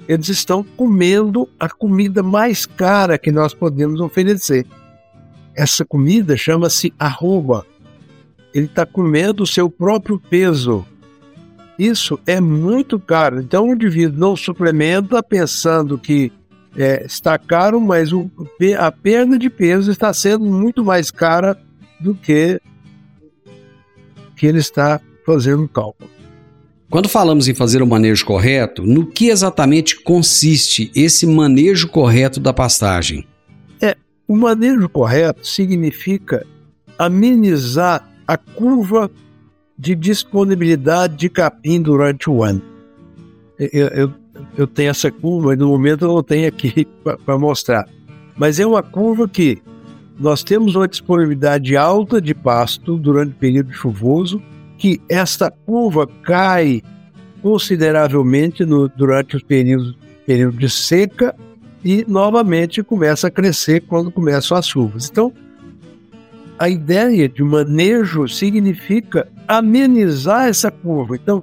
eles 0.08 0.30
estão 0.30 0.64
comendo 0.64 1.48
a 1.60 1.70
comida 1.70 2.22
mais 2.22 2.66
cara 2.66 3.18
que 3.18 3.32
nós 3.32 3.54
podemos 3.54 4.00
oferecer. 4.00 4.66
Essa 5.56 5.86
comida 5.86 6.36
chama-se 6.36 6.94
arroba. 6.98 7.66
Ele 8.54 8.66
está 8.66 8.86
comendo 8.86 9.44
o 9.44 9.48
seu 9.48 9.70
próprio 9.70 10.20
peso. 10.20 10.86
Isso 11.78 12.20
é 12.26 12.40
muito 12.40 13.00
caro. 13.00 13.40
Então, 13.40 13.68
o 13.68 13.74
indivíduo 13.74 14.20
não 14.20 14.36
suplementa 14.36 15.24
pensando 15.24 15.98
que 15.98 16.32
é, 16.76 17.06
está 17.06 17.38
caro, 17.38 17.80
mas 17.80 18.12
o, 18.12 18.30
a 18.78 18.92
perda 18.92 19.38
de 19.38 19.50
peso 19.50 19.92
está 19.92 20.14
sendo 20.14 20.46
muito 20.46 20.84
mais 20.84 21.12
cara 21.12 21.58
do 22.00 22.16
que 22.16 22.60
que 24.36 24.48
ele 24.48 24.58
está 24.58 25.00
fazendo 25.26 25.68
cálculo. 25.70 26.10
Quando 26.94 27.10
falamos 27.10 27.48
em 27.48 27.56
fazer 27.56 27.82
o 27.82 27.88
manejo 27.88 28.24
correto, 28.24 28.84
no 28.84 29.08
que 29.08 29.30
exatamente 29.30 30.00
consiste 30.00 30.92
esse 30.94 31.26
manejo 31.26 31.88
correto 31.88 32.40
da 32.40 32.54
pastagem? 32.54 33.26
É, 33.82 33.98
o 34.28 34.38
manejo 34.38 34.88
correto 34.88 35.44
significa 35.44 36.46
amenizar 36.96 38.08
a 38.28 38.38
curva 38.38 39.10
de 39.76 39.96
disponibilidade 39.96 41.16
de 41.16 41.30
capim 41.30 41.82
durante 41.82 42.30
o 42.30 42.44
ano. 42.44 42.62
Eu, 43.58 43.88
eu, 43.88 44.14
eu 44.56 44.68
tenho 44.68 44.92
essa 44.92 45.10
curva, 45.10 45.56
e 45.56 45.58
no 45.58 45.70
momento 45.70 46.06
eu 46.06 46.10
não 46.10 46.22
tenho 46.22 46.48
aqui 46.48 46.86
para 47.26 47.40
mostrar. 47.40 47.90
Mas 48.38 48.60
é 48.60 48.68
uma 48.68 48.84
curva 48.84 49.28
que 49.28 49.60
nós 50.20 50.44
temos 50.44 50.76
uma 50.76 50.88
disponibilidade 50.88 51.76
alta 51.76 52.22
de 52.22 52.36
pasto 52.36 52.98
durante 52.98 53.32
o 53.32 53.40
período 53.40 53.74
chuvoso, 53.74 54.40
que 54.84 55.00
esta 55.08 55.50
curva 55.50 56.06
cai 56.06 56.84
consideravelmente 57.42 58.66
no, 58.66 58.90
durante 58.90 59.40
períodos, 59.40 59.96
período 60.26 60.58
de 60.58 60.70
seca 60.70 61.34
e 61.86 62.04
novamente 62.06 62.84
começa 62.84 63.28
a 63.28 63.32
crescer 63.32 63.80
quando 63.88 64.12
começam 64.12 64.58
as 64.58 64.68
chuvas. 64.68 65.10
Então, 65.10 65.32
a 66.60 66.68
ideia 66.68 67.30
de 67.30 67.42
manejo 67.42 68.28
significa 68.28 69.26
amenizar 69.48 70.50
essa 70.50 70.70
curva. 70.70 71.16
Então, 71.16 71.42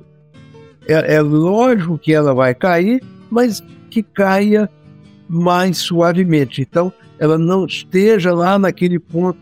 é, 0.87 1.15
é 1.15 1.23
lógico 1.23 1.97
que 1.97 2.13
ela 2.13 2.35
vai 2.35 2.55
cair, 2.55 3.03
mas 3.31 3.65
que 3.89 4.03
caia 4.03 4.69
mais 5.27 5.79
suavemente. 5.79 6.61
Então, 6.61 6.93
ela 7.19 7.39
não 7.39 7.65
esteja 7.65 8.35
lá 8.35 8.59
naquele 8.59 8.99
ponto 8.99 9.39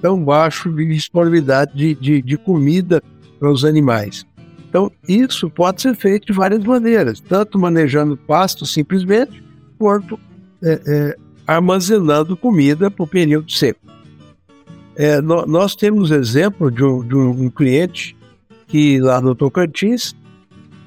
tão 0.00 0.22
baixo 0.24 0.70
de 0.70 0.86
disponibilidade 0.86 1.72
de, 1.74 1.96
de, 1.96 2.22
de 2.22 2.38
comida 2.38 3.02
para 3.40 3.50
os 3.50 3.64
animais. 3.64 4.26
Então, 4.68 4.92
isso 5.08 5.50
pode 5.50 5.82
ser 5.82 5.96
feito 5.96 6.26
de 6.26 6.32
várias 6.32 6.62
maneiras, 6.62 7.18
tanto 7.18 7.58
manejando 7.58 8.16
pasto 8.16 8.64
simplesmente, 8.64 9.42
quanto 9.78 10.20
é, 10.62 10.80
é, 10.86 11.16
armazenando 11.46 12.36
comida 12.36 12.90
para 12.90 13.02
o 13.02 13.06
período 13.06 13.50
seco. 13.50 13.80
É, 14.94 15.20
no, 15.20 15.46
nós 15.46 15.74
temos 15.74 16.10
exemplo 16.10 16.70
de 16.70 16.84
um, 16.84 17.02
de 17.02 17.16
um, 17.16 17.48
cliente 17.48 18.14
que 18.68 19.00
lá 19.00 19.20
no 19.20 19.34
Tocantins 19.34 20.14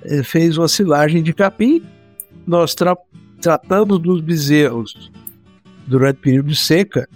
é, 0.04 0.24
fez 0.24 0.58
uma 0.58 0.68
silagem 0.68 1.24
de 1.24 1.34
capim. 1.34 1.84
Nós 2.46 2.76
tra 2.76 2.96
tratamos 3.42 4.00
dos 4.00 4.22
bezerros 4.22 5.12
durante 5.86 6.16
o 6.16 6.22
período 6.22 6.48
de 6.48 6.56
seca, 6.56 7.10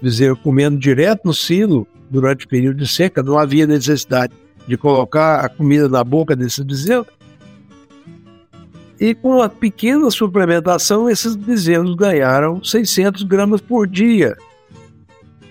bezerro 0.00 0.36
comendo 0.36 0.78
direto 0.78 1.22
no 1.24 1.34
silo 1.34 1.88
durante 2.10 2.46
o 2.46 2.48
período 2.48 2.78
de 2.78 2.88
seca, 2.88 3.22
não 3.22 3.38
havia 3.38 3.66
necessidade 3.66 4.32
de 4.66 4.76
colocar 4.76 5.44
a 5.44 5.48
comida 5.48 5.88
na 5.88 6.04
boca 6.04 6.36
desses 6.36 6.64
bezerros. 6.64 7.06
E 9.00 9.14
com 9.14 9.36
uma 9.36 9.48
pequena 9.48 10.10
suplementação, 10.10 11.08
esses 11.08 11.36
bezerros 11.36 11.94
ganharam 11.94 12.62
600 12.62 13.22
gramas 13.22 13.60
por 13.60 13.86
dia, 13.86 14.36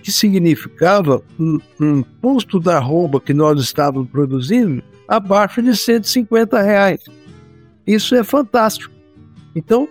que 0.02 0.12
significava 0.12 1.22
um, 1.38 1.58
um 1.80 2.02
custo 2.20 2.60
da 2.60 2.76
arroba 2.76 3.20
que 3.20 3.32
nós 3.32 3.60
estávamos 3.60 4.10
produzindo 4.10 4.82
abaixo 5.08 5.62
de 5.62 5.74
150 5.74 6.60
reais. 6.60 7.00
Isso 7.86 8.14
é 8.14 8.22
fantástico. 8.22 8.92
Então, 9.56 9.88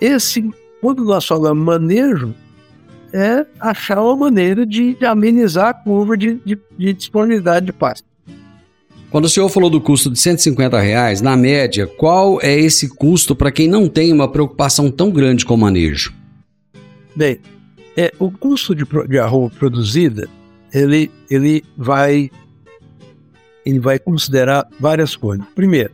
esse, 0.00 0.50
quando 0.80 1.04
nós 1.04 1.24
falamos 1.24 1.64
manejo, 1.64 2.34
é 3.12 3.46
achar 3.60 4.02
uma 4.02 4.16
maneira 4.16 4.66
de, 4.66 4.94
de 4.94 5.06
amenizar 5.06 5.68
a 5.68 5.74
curva 5.74 6.16
de, 6.16 6.34
de, 6.44 6.58
de 6.76 6.92
disponibilidade 6.92 7.66
de 7.66 7.72
pasto. 7.72 8.06
Quando 9.10 9.24
o 9.24 9.28
senhor 9.28 9.48
falou 9.48 9.70
do 9.70 9.80
custo 9.80 10.10
de 10.10 10.18
150 10.18 10.78
reais, 10.78 11.22
na 11.22 11.34
média, 11.34 11.86
qual 11.86 12.38
é 12.42 12.54
esse 12.54 12.88
custo 12.88 13.34
para 13.34 13.50
quem 13.50 13.66
não 13.66 13.88
tem 13.88 14.12
uma 14.12 14.30
preocupação 14.30 14.90
tão 14.90 15.10
grande 15.10 15.46
com 15.46 15.54
o 15.54 15.58
manejo? 15.58 16.12
Bem, 17.16 17.40
é, 17.96 18.12
o 18.18 18.30
custo 18.30 18.74
de, 18.74 18.84
de 19.08 19.18
arroba 19.18 19.52
produzida, 19.58 20.28
ele, 20.72 21.10
ele, 21.30 21.64
vai, 21.74 22.30
ele 23.64 23.80
vai 23.80 23.98
considerar 23.98 24.68
várias 24.78 25.16
coisas. 25.16 25.46
Primeiro, 25.54 25.92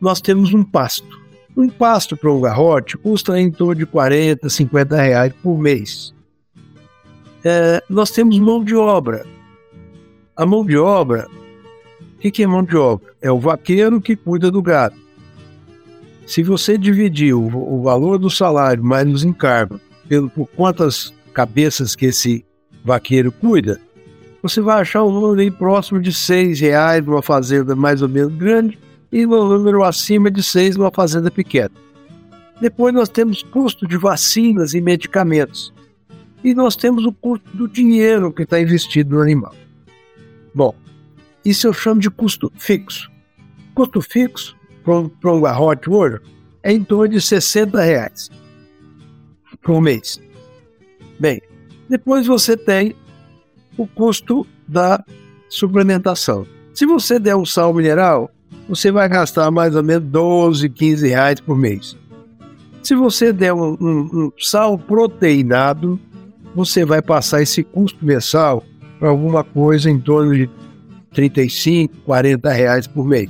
nós 0.00 0.20
temos 0.20 0.52
um 0.52 0.64
pasto. 0.64 1.24
Um 1.56 1.68
pasto 1.68 2.16
para 2.16 2.30
um 2.30 2.40
garrote 2.40 2.98
custa 2.98 3.40
em 3.40 3.50
torno 3.50 3.76
de 3.76 3.86
40, 3.86 4.48
50 4.48 5.00
reais 5.00 5.32
por 5.42 5.56
mês. 5.56 6.12
É, 7.48 7.80
nós 7.88 8.10
temos 8.10 8.38
mão 8.38 8.64
de 8.64 8.74
obra. 8.74 9.24
A 10.34 10.44
mão 10.44 10.64
de 10.64 10.76
obra 10.76 11.28
o 12.16 12.18
que, 12.18 12.30
que 12.30 12.42
é 12.42 12.46
mão 12.46 12.62
de 12.62 12.76
obra? 12.76 13.12
É 13.20 13.30
o 13.30 13.38
vaqueiro 13.38 14.00
que 14.00 14.16
cuida 14.16 14.50
do 14.50 14.62
gado. 14.62 14.96
Se 16.26 16.42
você 16.42 16.78
dividir 16.78 17.34
o, 17.34 17.46
o 17.46 17.82
valor 17.82 18.18
do 18.18 18.30
salário 18.30 18.82
mais 18.82 19.06
os 19.08 19.22
encargos 19.22 19.80
pelo, 20.08 20.30
por 20.30 20.48
quantas 20.48 21.12
cabeças 21.34 21.94
que 21.94 22.06
esse 22.06 22.44
vaqueiro 22.82 23.30
cuida, 23.30 23.78
você 24.42 24.62
vai 24.62 24.80
achar 24.80 25.04
um 25.04 25.12
número 25.12 25.40
aí 25.40 25.50
próximo 25.50 26.00
de 26.00 26.12
seis 26.12 26.58
reais 26.58 27.04
numa 27.04 27.22
fazenda 27.22 27.76
mais 27.76 28.00
ou 28.00 28.08
menos 28.08 28.34
grande 28.34 28.78
e 29.12 29.26
um 29.26 29.48
número 29.48 29.84
acima 29.84 30.30
de 30.30 30.42
seis 30.42 30.74
numa 30.74 30.90
fazenda 30.90 31.30
pequena. 31.30 31.72
Depois 32.60 32.94
nós 32.94 33.10
temos 33.10 33.42
custo 33.42 33.86
de 33.86 33.98
vacinas 33.98 34.72
e 34.72 34.80
medicamentos. 34.80 35.72
E 36.46 36.54
nós 36.54 36.76
temos 36.76 37.04
o 37.04 37.12
custo 37.12 37.44
do 37.56 37.66
dinheiro 37.66 38.32
que 38.32 38.44
está 38.44 38.60
investido 38.60 39.16
no 39.16 39.20
animal. 39.20 39.52
Bom, 40.54 40.76
isso 41.44 41.66
eu 41.66 41.72
chamo 41.72 42.00
de 42.00 42.08
custo 42.08 42.52
fixo. 42.54 43.10
Custo 43.74 44.00
fixo 44.00 44.56
para 45.20 45.32
um 45.32 45.40
garrote 45.40 45.90
hoje 45.90 46.20
é 46.62 46.72
em 46.72 46.84
torno 46.84 47.08
de 47.08 47.20
60 47.20 47.82
reais 47.82 48.30
por 49.60 49.80
mês. 49.80 50.22
Bem, 51.18 51.42
depois 51.88 52.28
você 52.28 52.56
tem 52.56 52.94
o 53.76 53.84
custo 53.84 54.46
da 54.68 55.04
suplementação. 55.48 56.46
Se 56.72 56.86
você 56.86 57.18
der 57.18 57.34
um 57.34 57.44
sal 57.44 57.74
mineral, 57.74 58.30
você 58.68 58.92
vai 58.92 59.08
gastar 59.08 59.50
mais 59.50 59.74
ou 59.74 59.82
menos 59.82 60.08
12, 60.08 60.68
15 60.68 61.08
reais 61.08 61.40
por 61.40 61.58
mês. 61.58 61.96
Se 62.84 62.94
você 62.94 63.32
der 63.32 63.52
um, 63.52 63.76
um, 63.80 64.00
um 64.12 64.32
sal 64.38 64.78
proteinado, 64.78 65.98
você 66.56 66.86
vai 66.86 67.02
passar 67.02 67.42
esse 67.42 67.62
custo 67.62 68.02
mensal 68.02 68.64
para 68.98 69.10
alguma 69.10 69.44
coisa 69.44 69.90
em 69.90 70.00
torno 70.00 70.34
de 70.34 70.48
35, 71.12 71.94
40 72.06 72.50
reais 72.50 72.86
por 72.86 73.06
mês. 73.06 73.28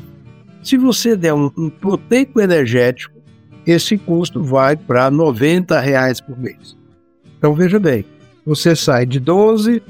Se 0.62 0.76
você 0.76 1.16
der 1.16 1.34
um, 1.34 1.50
um 1.58 1.68
proteico 1.68 2.40
energético, 2.40 3.16
esse 3.66 3.98
custo 3.98 4.44
vai 4.44 4.76
para 4.76 5.10
90 5.10 5.80
reais 5.80 6.20
por 6.20 6.38
mês. 6.38 6.76
Então 7.36 7.52
veja 7.52 7.80
bem, 7.80 8.04
você 8.44 8.76
sai 8.76 9.04
de 9.04 9.18
12 9.18 9.82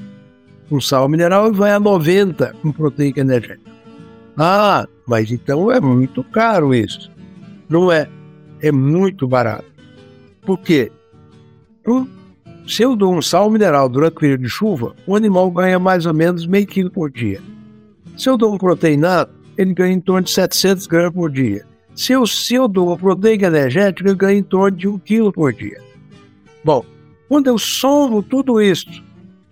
com 0.70 0.81
sal 0.81 1.07
mineral 1.07 1.53
e 1.53 1.55
vai 1.55 1.72
a 1.72 1.79
90 1.79 2.55
com 2.62 2.72
proteico 2.72 3.20
energético. 3.20 3.70
Ah, 4.35 4.88
mas 5.07 5.31
então 5.31 5.70
é 5.70 5.79
muito 5.79 6.25
caro 6.25 6.75
isso. 6.75 7.11
Não 7.68 7.92
é, 7.92 8.09
é 8.62 8.72
muito 8.72 9.29
barato. 9.29 9.66
Por 10.40 10.59
quê? 10.59 10.90
Se 12.66 12.83
eu 12.83 12.96
dou 12.96 13.14
um 13.14 13.22
sal 13.22 13.48
mineral 13.48 13.88
durante 13.88 14.16
o 14.16 14.20
período 14.20 14.42
de 14.42 14.48
chuva, 14.48 14.94
o 15.07 15.14
animal 15.14 15.48
ganha 15.52 15.79
mais 15.79 16.05
ou 16.05 16.12
menos 16.12 16.46
meio 16.46 16.66
quilo 16.66 16.90
por 16.90 17.11
dia. 17.11 17.40
Se 18.18 18.29
eu 18.29 18.37
dou 18.37 18.52
um 18.52 18.59
proteinado, 18.59 19.31
ele 19.57 19.72
ganha 19.72 19.94
em 19.94 20.00
torno 20.00 20.22
de 20.22 20.33
700 20.33 20.87
gramas 20.88 21.14
por 21.14 21.31
dia. 21.31 21.64
Se 21.94 22.12
eu, 22.12 22.26
se 22.26 22.55
eu 22.55 22.66
dou 22.66 22.88
uma 22.88 22.96
proteína 22.96 23.46
energética, 23.46 24.09
ele 24.09 24.18
ganha 24.18 24.38
em 24.40 24.42
torno 24.42 24.76
de 24.76 24.88
1 24.88 24.98
quilo 24.98 25.33
por 25.33 25.52
dia. 25.52 25.81
Bom, 26.64 26.85
quando 27.29 27.46
eu 27.46 27.57
somo 27.57 28.20
tudo 28.20 28.61
isso 28.61 29.02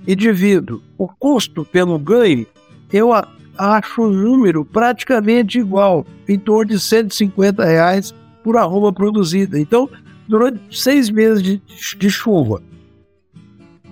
e 0.07 0.17
divido 0.17 0.83
o 0.99 1.07
custo 1.07 1.65
pelo 1.65 1.99
ganho, 1.99 2.45
eu 2.93 3.11
acho 3.57 4.03
um 4.03 4.11
número 4.11 4.65
praticamente 4.65 5.59
igual, 5.59 6.05
em 6.29 6.39
torno 6.39 6.73
de 6.73 6.81
150 6.81 7.65
reais 7.65 8.13
por 8.43 8.57
arroba 8.57 8.93
produzida. 8.93 9.59
Então, 9.59 9.89
durante 10.27 10.61
seis 10.77 11.09
meses 11.09 11.43
de, 11.43 11.63
de 11.97 12.11
chuva, 12.11 12.61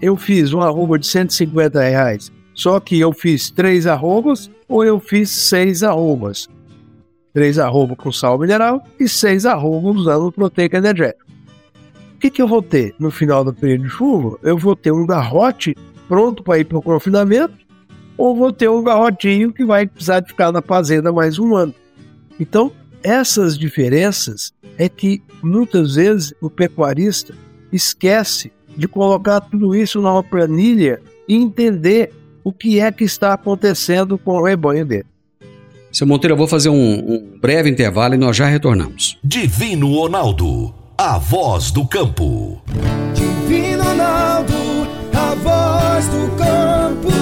eu 0.03 0.17
fiz 0.17 0.53
uma 0.53 0.67
arroba 0.67 0.99
de 0.99 1.07
150 1.07 1.81
reais, 1.81 2.33
só 2.53 2.81
que 2.81 2.99
eu 2.99 3.13
fiz 3.13 3.51
três 3.51 3.87
arrobas 3.87 4.51
ou 4.69 4.85
eu 4.85 4.99
fiz 4.99 5.31
seis 5.31 5.85
arrobas. 5.85 6.49
Três 7.33 7.57
arrobas 7.57 7.97
com 7.97 8.11
sal 8.11 8.37
mineral 8.37 8.85
e 8.99 9.09
seis 9.09 9.47
arrobas 9.47 10.03
usando 10.03 10.33
proteica 10.33 10.79
energética. 10.79 11.25
O 12.17 12.19
que, 12.19 12.31
que 12.31 12.43
eu 12.43 12.49
vou 12.49 12.61
ter 12.61 12.95
no 12.99 13.11
final 13.11 13.45
do 13.45 13.55
período 13.55 13.85
de 13.85 13.91
chuva? 13.91 14.39
Eu 14.43 14.59
vou 14.59 14.75
ter 14.75 14.93
um 14.93 15.07
garrote 15.07 15.77
pronto 16.09 16.43
para 16.43 16.59
ir 16.59 16.65
para 16.65 16.79
o 16.79 16.83
confinamento 16.83 17.55
ou 18.19 18.37
vou 18.37 18.53
ter 18.53 18.69
um 18.69 18.83
garrotinho 18.83 19.53
que 19.53 19.65
vai 19.65 19.87
precisar 19.87 20.21
de 20.21 20.29
ficar 20.29 20.53
na 20.53 20.61
fazenda 20.61 21.13
mais 21.13 21.39
um 21.39 21.55
ano. 21.55 21.75
Então, 22.39 22.73
essas 23.03 23.57
diferenças 23.57 24.53
é 24.77 24.89
que 24.89 25.23
muitas 25.43 25.95
vezes 25.95 26.35
o 26.41 26.51
pecuarista 26.51 27.35
esquece 27.73 28.53
de 28.77 28.89
colocar 28.89 29.41
tudo 29.41 29.75
isso 29.75 30.01
numa 30.01 30.23
planilha 30.23 31.01
e 31.29 31.35
entender 31.35 32.13
o 32.45 32.53
que 32.53 32.81
é 32.81 32.91
que 32.91 33.05
está 33.05 33.33
acontecendo 33.33 34.19
com 34.19 34.37
o 34.37 34.45
rebanho 34.45 34.85
dele. 34.85 35.07
Seu 35.93 36.07
Monteiro, 36.07 36.33
eu 36.33 36.39
vou 36.39 36.49
fazer 36.49 36.71
um, 36.71 36.75
um 36.75 37.39
breve 37.41 37.69
intervalo 37.69 38.15
e 38.15 38.17
nós 38.17 38.37
já 38.37 38.47
retornamos. 38.47 39.19
Divino 39.23 39.95
Ronaldo, 39.95 40.75
a 40.97 41.19
voz 41.19 41.71
do 41.71 41.87
campo. 41.87 42.63
Divino 43.15 43.85
Ronaldo, 43.85 44.55
a 45.13 45.35
voz 45.35 46.09
do 46.09 46.37
campo. 46.37 47.13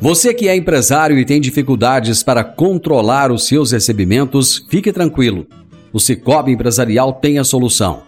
Você 0.00 0.34
que 0.34 0.48
é 0.48 0.56
empresário 0.56 1.18
e 1.18 1.24
tem 1.24 1.40
dificuldades 1.40 2.22
para 2.22 2.42
controlar 2.42 3.30
os 3.30 3.46
seus 3.46 3.72
recebimentos, 3.72 4.66
fique 4.68 4.92
tranquilo. 4.92 5.46
O 5.92 6.00
Cicobi 6.00 6.52
Empresarial 6.52 7.12
tem 7.12 7.38
a 7.38 7.44
solução. 7.44 8.07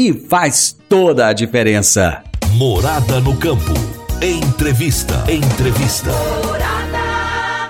e 0.00 0.14
faz 0.14 0.74
toda 0.88 1.26
a 1.26 1.32
diferença. 1.34 2.22
Morada 2.54 3.20
no 3.20 3.36
campo. 3.36 3.74
Entrevista. 4.22 5.30
Entrevista. 5.30 6.08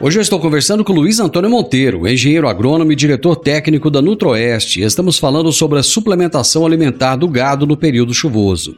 Hoje 0.01 0.17
eu 0.17 0.23
estou 0.23 0.39
conversando 0.39 0.85
com 0.85 0.93
Luiz 0.93 1.19
Antônio 1.19 1.51
Monteiro, 1.51 2.07
engenheiro 2.07 2.47
agrônomo 2.47 2.93
e 2.93 2.95
diretor 2.95 3.35
técnico 3.35 3.91
da 3.91 4.01
Nutroeste. 4.01 4.81
Estamos 4.81 5.19
falando 5.19 5.51
sobre 5.51 5.81
a 5.81 5.83
suplementação 5.83 6.65
alimentar 6.65 7.17
do 7.17 7.27
gado 7.27 7.67
no 7.67 7.77
período 7.77 8.15
chuvoso. 8.15 8.77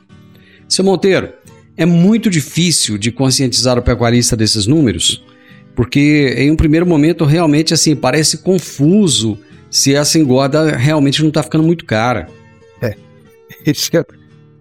Seu 0.66 0.82
Monteiro, 0.82 1.28
é 1.76 1.84
muito 1.84 2.30
difícil 2.30 2.96
de 2.96 3.12
conscientizar 3.12 3.78
o 3.78 3.82
pecuarista 3.82 4.34
desses 4.34 4.66
números, 4.66 5.22
porque 5.76 6.34
em 6.38 6.50
um 6.50 6.56
primeiro 6.56 6.86
momento 6.86 7.26
realmente 7.26 7.74
assim 7.74 7.94
parece 7.94 8.38
confuso 8.38 9.38
se 9.70 9.94
essa 9.94 10.18
engorda 10.18 10.74
realmente 10.74 11.20
não 11.20 11.28
está 11.28 11.42
ficando 11.42 11.64
muito 11.64 11.84
cara. 11.84 12.28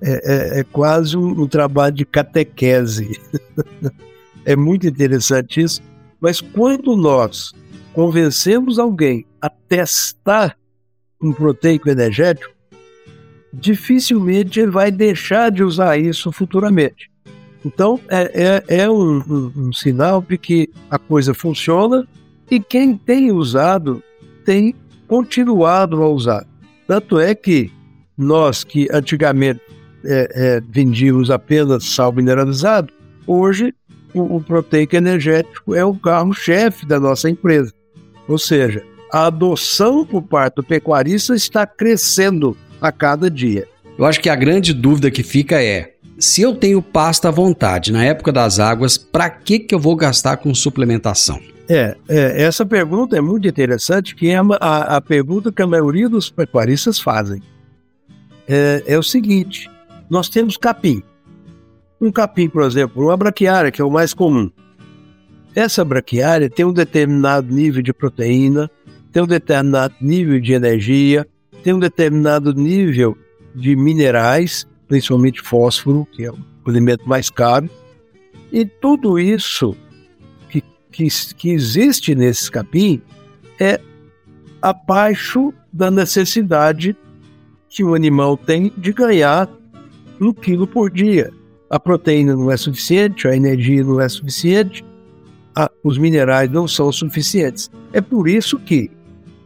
É, 0.04 0.12
é- 0.14 0.58
é- 0.58 0.60
é 0.62 0.64
quase 0.64 1.16
um, 1.16 1.42
um 1.44 1.48
trabalho 1.48 1.94
de 1.96 2.06
catequese. 2.06 3.20
é 4.46 4.56
muito 4.56 4.88
interessante 4.88 5.62
isso. 5.62 5.82
Mas 6.20 6.42
quando 6.42 6.96
nós 6.96 7.52
convencemos 7.94 8.80
alguém 8.80 9.26
a 9.42 9.50
testar 9.50 10.58
um 11.22 11.32
proteico 11.32 11.88
energético, 11.90 12.52
dificilmente 13.54 14.60
ele 14.60 14.72
vai 14.72 14.92
deixar 14.92 15.52
de 15.52 15.64
usar 15.64 15.98
isso 15.98 16.32
futuramente. 16.32 17.10
Então, 17.64 18.00
é, 18.10 18.64
é, 18.70 18.82
é 18.84 18.90
um, 18.90 19.18
um- 19.20 19.52
um 19.68 19.74
sinal 19.74 20.22
de 20.28 20.38
que 20.38 20.70
a 20.90 20.98
coisa 20.98 21.34
funciona 21.34 22.08
e 22.50 22.60
quem 22.60 22.98
tem 22.98 23.32
usado 23.32 24.02
tem 24.46 24.74
continuado 25.08 26.02
a 26.02 26.10
usar. 26.10 26.46
Tanto 26.88 27.20
é 27.20 27.36
que 27.36 27.72
nós 28.22 28.64
que 28.64 28.88
antigamente 28.92 29.60
é, 30.06 30.30
é, 30.34 30.62
vendíamos 30.70 31.30
apenas 31.30 31.86
sal 31.86 32.12
mineralizado, 32.12 32.92
hoje 33.28 33.74
o, 34.14 34.38
o 34.38 34.42
proteico 34.42 34.96
energético 34.96 35.76
é 35.76 35.84
o 35.86 35.94
carro-chefe 35.96 36.86
da 36.86 37.00
nossa 37.00 37.30
empresa. 37.30 37.72
Ou 38.28 38.38
seja, 38.38 38.84
a 39.12 39.26
adoção 39.28 40.06
por 40.06 40.22
parte 40.22 40.56
do 40.56 40.64
pecuarista 40.64 41.36
está 41.36 41.66
crescendo 41.66 42.56
a 42.82 42.92
cada 42.92 43.30
dia. 43.30 43.68
Eu 43.98 44.06
acho 44.06 44.20
que 44.20 44.30
a 44.30 44.36
grande 44.36 44.74
dúvida 44.74 45.12
que 45.12 45.22
fica 45.22 45.62
é: 45.62 45.94
se 46.18 46.42
eu 46.42 46.56
tenho 46.56 46.82
pasta 46.82 47.28
à 47.28 47.32
vontade 47.32 47.92
na 47.92 48.04
época 48.04 48.32
das 48.32 48.60
águas, 48.60 48.98
para 48.98 49.30
que, 49.30 49.60
que 49.60 49.76
eu 49.76 49.80
vou 49.80 49.96
gastar 49.96 50.38
com 50.38 50.54
suplementação? 50.56 51.40
É, 51.70 51.96
é, 52.10 52.42
essa 52.44 52.66
pergunta 52.66 53.16
é 53.18 53.22
muito 53.22 53.48
interessante, 53.48 54.16
que 54.16 54.30
é 54.30 54.38
a, 54.38 54.42
a- 54.60 54.98
a 54.98 55.02
pergunta 55.02 55.52
que 55.52 55.62
a 55.62 55.68
maioria 55.68 56.10
dos 56.10 56.30
pecuaristas 56.30 57.00
fazem. 57.00 57.42
É, 58.54 58.84
é 58.86 59.00
o 59.00 59.04
seguinte: 59.04 59.72
nós 60.10 60.28
temos 60.28 60.58
capim. 60.58 61.02
Um 62.02 62.12
capim, 62.12 62.50
por 62.50 62.64
exemplo, 62.64 63.06
uma 63.06 63.16
braquiária, 63.16 63.72
que 63.72 63.82
é 63.82 63.86
o 63.86 63.90
mais 63.90 64.14
comum. 64.14 64.52
Essa 65.56 65.86
braquiária 65.86 66.50
tem 66.50 66.66
um 66.66 66.74
determinado 66.74 67.54
nível 67.54 67.82
de 67.82 67.94
proteína, 67.94 68.70
tem 69.14 69.24
um 69.24 69.28
determinado 69.28 69.96
nível 70.02 70.38
de 70.38 70.52
energia, 70.52 71.26
tem 71.64 71.74
um 71.74 71.80
determinado 71.80 72.54
nível 72.54 73.18
de 73.56 73.74
minerais, 73.74 74.68
principalmente 74.86 75.42
fósforo, 75.42 76.06
que 76.12 76.26
é 76.26 76.32
o 76.32 76.38
elemento 76.68 77.08
mais 77.08 77.30
caro. 77.30 77.70
E 78.52 78.66
tudo 78.66 79.18
isso 79.18 79.78
que, 80.50 80.62
que, 80.92 81.08
que 81.38 81.52
existe 81.52 82.14
nesse 82.16 82.52
capim 82.52 83.02
é 83.58 83.80
abaixo 84.62 85.54
da 85.72 85.90
necessidade 85.90 86.98
que 87.72 87.84
o 87.84 87.96
animal 87.96 88.36
tem 88.36 88.72
de 88.78 88.92
ganhar 88.92 89.50
um 90.20 90.34
quilo 90.34 90.68
por 90.68 90.92
dia. 90.92 91.32
A 91.70 91.80
proteína 91.80 92.36
não 92.36 92.52
é 92.52 92.58
suficiente, 92.58 93.28
a 93.28 93.36
energia 93.36 93.82
não 93.82 94.00
é 94.02 94.10
suficiente, 94.10 94.84
a- 95.56 95.72
os 95.82 95.98
minerais 95.98 96.52
não 96.52 96.68
são 96.68 96.92
suficientes. 96.92 97.72
É 97.94 98.02
por 98.02 98.28
isso 98.28 98.60
que, 98.60 98.92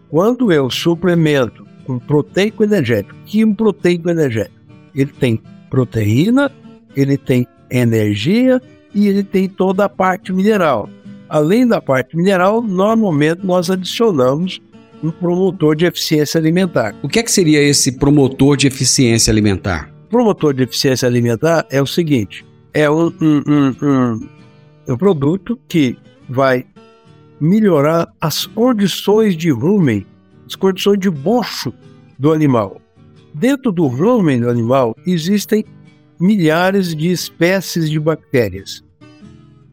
quando 0.09 0.51
eu 0.51 0.71
suplemento 0.71 1.65
um 1.87 1.99
proteico 1.99 2.63
energético, 2.63 3.15
que 3.27 3.45
um 3.45 3.53
proteico 3.53 4.09
energético, 4.09 4.55
ele 4.95 5.11
tem 5.11 5.39
proteína, 5.69 6.51
ele 6.95 7.17
tem 7.17 7.47
energia 7.69 8.59
e 8.93 9.07
ele 9.07 9.23
tem 9.23 9.47
toda 9.47 9.85
a 9.85 9.89
parte 9.89 10.33
mineral. 10.33 10.89
Além 11.29 11.67
da 11.67 11.79
parte 11.79 12.17
mineral, 12.17 12.61
normalmente 12.61 13.45
nós 13.45 13.69
adicionamos 13.69 14.59
um 15.05 15.11
promotor 15.11 15.75
de 15.75 15.85
eficiência 15.85 16.39
alimentar. 16.39 16.95
O 17.03 17.07
que 17.07 17.19
é 17.19 17.23
que 17.23 17.31
seria 17.31 17.61
esse 17.61 17.91
promotor 17.91 18.57
de 18.57 18.67
eficiência 18.67 19.31
alimentar? 19.31 19.91
Promotor 20.09 20.53
de 20.53 20.63
eficiência 20.63 21.07
alimentar 21.07 21.65
é 21.69 21.81
o 21.81 21.85
seguinte: 21.85 22.43
é 22.73 22.89
um, 22.89 23.07
um- 23.21 23.43
um- 23.47 23.75
um- 23.81 24.29
um 24.89 24.97
produto 24.97 25.59
que 25.67 25.95
vai 26.27 26.65
melhorar 27.39 28.07
as 28.19 28.45
condições 28.47 29.35
de 29.37 29.51
rumen, 29.51 30.05
as 30.47 30.55
condições 30.55 30.99
de 30.99 31.09
bocho 31.09 31.71
do 32.17 32.31
animal. 32.31 32.81
Dentro 33.33 33.71
do 33.71 33.85
rumen 33.87 34.39
do 34.39 34.49
animal 34.49 34.95
existem 35.05 35.65
milhares 36.19 36.95
de 36.95 37.11
espécies 37.11 37.89
de 37.89 37.99
bactérias. 37.99 38.83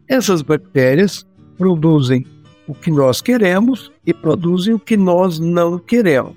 Essas 0.08 0.42
bactérias 0.42 1.24
produzem 1.56 2.26
o 2.66 2.74
que 2.74 2.90
nós 2.90 3.20
queremos 3.20 3.90
e 4.06 4.14
produzem 4.14 4.74
o 4.74 4.78
que 4.78 4.96
nós 4.96 5.38
não 5.38 5.78
queremos. 5.78 6.36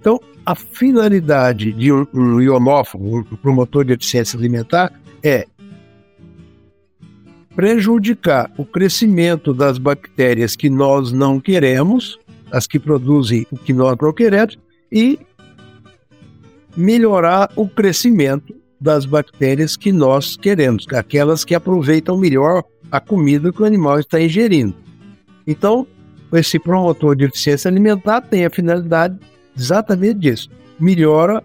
Então, 0.00 0.20
a 0.44 0.54
finalidade 0.54 1.72
de 1.72 1.92
um, 1.92 2.06
um 2.12 2.40
um 2.40 3.22
promotor 3.36 3.84
de 3.84 3.92
eficiência 3.92 4.38
alimentar, 4.38 4.92
é 5.22 5.46
prejudicar 7.54 8.50
o 8.56 8.64
crescimento 8.64 9.52
das 9.52 9.78
bactérias 9.78 10.56
que 10.56 10.70
nós 10.70 11.12
não 11.12 11.38
queremos, 11.38 12.18
as 12.50 12.66
que 12.66 12.78
produzem 12.78 13.46
o 13.50 13.56
que 13.56 13.72
nós 13.72 13.96
não 14.00 14.12
queremos, 14.12 14.58
e 14.90 15.18
melhorar 16.76 17.50
o 17.54 17.68
crescimento 17.68 18.54
das 18.80 19.04
bactérias 19.04 19.76
que 19.76 19.92
nós 19.92 20.36
queremos, 20.36 20.86
aquelas 20.92 21.44
que 21.44 21.54
aproveitam 21.54 22.16
melhor 22.16 22.64
a 22.90 23.00
comida 23.00 23.52
que 23.52 23.62
o 23.62 23.64
animal 23.64 24.00
está 24.00 24.20
ingerindo. 24.20 24.74
Então, 25.46 25.86
esse 26.32 26.58
promotor 26.58 27.16
de 27.16 27.24
eficiência 27.24 27.68
alimentar 27.68 28.20
tem 28.20 28.44
a 28.44 28.50
finalidade 28.50 29.18
exatamente 29.56 30.18
disso. 30.18 30.48
Melhora 30.78 31.42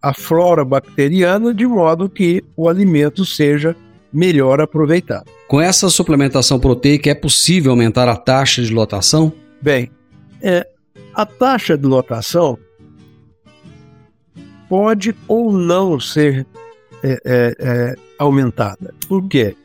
a 0.00 0.14
flora 0.14 0.64
bacteriana 0.64 1.52
de 1.52 1.66
modo 1.66 2.08
que 2.08 2.44
o 2.56 2.68
alimento 2.68 3.24
seja 3.24 3.74
melhor 4.12 4.60
aproveitado. 4.60 5.26
Com 5.46 5.60
essa 5.60 5.88
suplementação 5.88 6.60
proteica, 6.60 7.10
é 7.10 7.14
possível 7.14 7.72
aumentar 7.72 8.08
a 8.08 8.16
taxa 8.16 8.62
de 8.62 8.72
lotação? 8.72 9.32
Bem, 9.60 9.90
é, 10.42 10.66
a 11.14 11.26
taxa 11.26 11.76
de 11.76 11.86
lotação 11.86 12.58
pode 14.68 15.14
ou 15.26 15.52
não 15.52 15.98
ser 15.98 16.46
é, 17.02 17.20
é, 17.24 17.56
é, 17.58 17.94
aumentada. 18.18 18.94
Por 19.08 19.26
quê? 19.28 19.56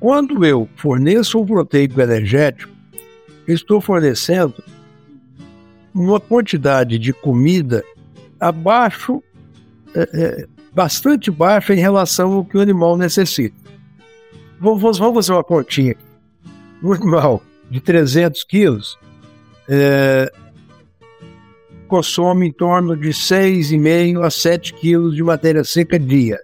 Quando 0.00 0.44
eu 0.44 0.68
forneço 0.76 1.40
um 1.40 1.46
proteico 1.46 2.00
energético, 2.00 2.72
estou 3.46 3.80
fornecendo 3.80 4.62
uma 5.92 6.20
quantidade 6.20 6.98
de 6.98 7.12
comida 7.12 7.82
abaixo, 8.38 9.22
é, 9.94 10.08
é, 10.12 10.46
bastante 10.72 11.30
baixa 11.30 11.74
em 11.74 11.78
relação 11.78 12.34
ao 12.34 12.44
que 12.44 12.56
o 12.56 12.60
animal 12.60 12.96
necessita. 12.96 13.56
Vamos, 14.60 14.98
vamos 14.98 15.14
fazer 15.14 15.32
uma 15.32 15.44
continha. 15.44 15.96
Um 16.82 16.92
animal 16.92 17.42
de 17.68 17.80
300 17.80 18.44
quilos 18.44 18.96
é, 19.68 20.30
consome 21.88 22.48
em 22.48 22.52
torno 22.52 22.96
de 22.96 23.08
6,5 23.08 24.24
a 24.24 24.30
7 24.30 24.74
quilos 24.74 25.16
de 25.16 25.22
matéria 25.24 25.64
seca 25.64 25.98
dia. 25.98 26.38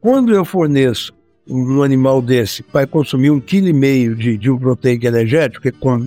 Quando 0.00 0.32
eu 0.32 0.44
forneço 0.44 1.12
um 1.48 1.82
animal 1.82 2.20
desse 2.22 2.64
vai 2.72 2.86
consumir 2.86 3.30
um 3.30 3.40
quilo 3.40 3.68
e 3.68 3.72
meio 3.72 4.14
de, 4.14 4.36
de 4.36 4.50
um 4.50 4.58
proteico 4.58 5.06
energético, 5.06 5.62
que 5.62 6.06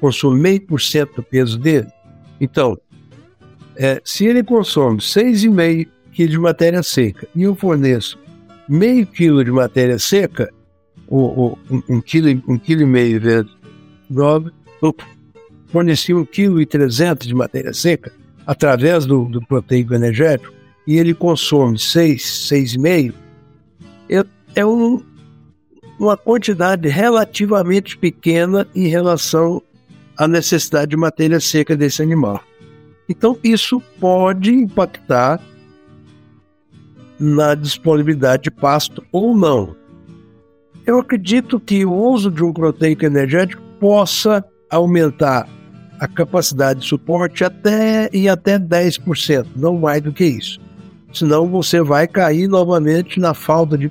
consome 0.00 0.40
meio 0.40 0.60
por 0.62 0.80
cento 0.80 1.16
do 1.16 1.22
peso 1.22 1.58
dele, 1.58 1.88
então, 2.40 2.76
é, 3.76 4.00
se 4.04 4.26
ele 4.26 4.42
consome 4.42 4.98
6,5 4.98 5.88
kg 6.12 6.28
de 6.28 6.38
matéria 6.38 6.82
seca 6.82 7.28
e 7.34 7.42
eu 7.42 7.54
forneço 7.54 8.18
meio 8.68 9.06
quilo 9.06 9.44
de 9.44 9.50
matéria 9.50 9.98
seca, 9.98 10.52
ou, 11.06 11.38
ou 11.38 11.58
um, 11.88 12.00
quilo, 12.00 12.28
um 12.46 12.58
quilo 12.58 12.82
e 12.82 12.86
meio 12.86 13.20
vezes 13.20 13.50
9, 14.10 14.50
eu 14.82 14.94
forneci 15.68 16.12
um 16.12 16.24
quilo 16.24 16.60
e 16.60 16.66
300 16.66 17.26
de 17.26 17.34
matéria 17.34 17.72
seca 17.72 18.12
através 18.46 19.06
do, 19.06 19.24
do 19.26 19.40
proteico 19.46 19.94
energético, 19.94 20.52
e 20.86 20.96
ele 20.96 21.12
consome 21.12 21.78
6, 21.78 22.48
6,5, 22.50 23.12
é, 24.54 24.64
um, 24.64 25.02
uma 25.98 26.16
quantidade 26.16 26.88
relativamente 26.88 27.96
pequena 27.96 28.66
em 28.74 28.86
relação 28.86 29.62
à 30.16 30.26
necessidade 30.26 30.90
de 30.90 30.96
matéria 30.96 31.40
seca 31.40 31.76
desse 31.76 32.02
animal. 32.02 32.40
Então, 33.08 33.38
isso 33.42 33.80
pode 33.98 34.52
impactar 34.52 35.40
na 37.18 37.54
disponibilidade 37.54 38.44
de 38.44 38.50
pasto 38.50 39.02
ou 39.10 39.36
não. 39.36 39.74
Eu 40.86 40.98
acredito 40.98 41.58
que 41.58 41.84
o 41.84 41.92
uso 41.92 42.30
de 42.30 42.44
um 42.44 42.52
proteico 42.52 43.04
energético 43.04 43.62
possa 43.80 44.44
aumentar 44.70 45.48
a 45.98 46.06
capacidade 46.06 46.80
de 46.80 46.86
suporte 46.86 47.42
até 47.42 48.08
em 48.12 48.28
até 48.28 48.58
10%, 48.58 49.46
não 49.56 49.76
mais 49.76 50.02
do 50.02 50.12
que 50.12 50.24
isso. 50.24 50.60
Senão 51.12 51.48
você 51.48 51.82
vai 51.82 52.06
cair 52.06 52.46
novamente 52.46 53.18
na 53.18 53.34
falta 53.34 53.76
de 53.76 53.88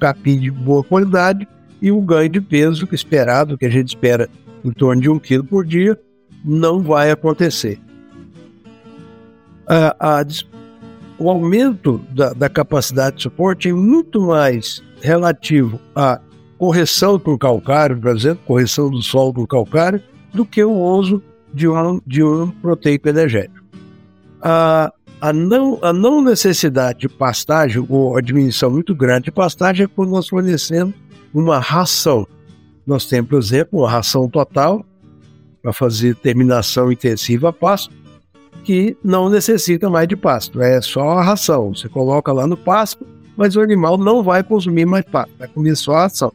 capim 0.00 0.40
de 0.40 0.50
boa 0.50 0.82
qualidade 0.82 1.46
e 1.80 1.92
o 1.92 2.00
ganho 2.00 2.28
de 2.28 2.40
peso 2.40 2.88
esperado, 2.92 3.56
que 3.56 3.66
a 3.66 3.70
gente 3.70 3.88
espera 3.88 4.28
em 4.64 4.70
torno 4.70 5.00
de 5.00 5.08
um 5.08 5.18
quilo 5.18 5.44
por 5.44 5.64
dia, 5.64 5.98
não 6.44 6.80
vai 6.80 7.10
acontecer. 7.10 7.78
A, 9.66 10.20
a, 10.20 10.26
o 11.18 11.30
aumento 11.30 11.98
da, 12.10 12.32
da 12.32 12.48
capacidade 12.48 13.16
de 13.16 13.22
suporte 13.22 13.68
é 13.68 13.72
muito 13.72 14.20
mais 14.20 14.82
relativo 15.00 15.80
à 15.94 16.20
correção 16.58 17.18
por 17.18 17.38
calcário, 17.38 17.98
por 17.98 18.14
exemplo, 18.14 18.42
correção 18.46 18.90
do 18.90 19.00
solo 19.00 19.32
por 19.32 19.46
calcário, 19.46 20.02
do 20.32 20.44
que 20.44 20.62
o 20.62 20.72
uso 20.72 21.22
de 21.52 21.68
um, 21.68 22.00
de 22.06 22.22
um 22.22 22.50
proteico 22.50 23.08
energético. 23.08 23.64
A, 24.42 24.92
a, 25.20 25.32
não, 25.32 25.78
a 25.82 25.92
não 25.92 26.22
necessidade 26.22 27.00
de 27.00 27.08
pastagem, 27.08 27.84
ou 27.88 28.16
a 28.16 28.20
diminuição 28.20 28.70
muito 28.70 28.94
grande 28.94 29.24
de 29.24 29.30
pastagem, 29.30 29.84
é 29.84 29.88
quando 29.88 30.10
nós 30.10 30.28
fornecemos 30.28 30.94
uma 31.32 31.58
ração. 31.58 32.26
Nós 32.86 33.06
temos, 33.06 33.28
por 33.28 33.38
exemplo, 33.38 33.80
uma 33.80 33.90
ração 33.90 34.28
total 34.28 34.84
para 35.62 35.72
fazer 35.72 36.16
terminação 36.16 36.90
intensiva 36.90 37.50
a 37.50 37.52
pasto, 37.52 37.94
que 38.64 38.96
não 39.02 39.28
necessita 39.28 39.88
mais 39.88 40.08
de 40.08 40.16
pasto, 40.16 40.60
é 40.60 40.80
só 40.80 41.10
a 41.10 41.22
ração. 41.22 41.74
Você 41.74 41.88
coloca 41.88 42.32
lá 42.32 42.46
no 42.46 42.56
pasto, 42.56 43.06
mas 43.36 43.56
o 43.56 43.60
animal 43.60 43.96
não 43.98 44.22
vai 44.22 44.42
consumir 44.42 44.86
mais 44.86 45.04
pasto, 45.04 45.32
vai 45.38 45.48
comer 45.48 45.76
só 45.76 45.94
a 45.94 46.02
ração. 46.02 46.32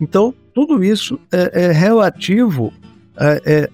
Então, 0.00 0.34
tudo 0.54 0.82
isso 0.82 1.18
é, 1.32 1.66
é 1.66 1.72
relativo 1.72 2.72
a, 3.16 3.40
é, 3.44 3.70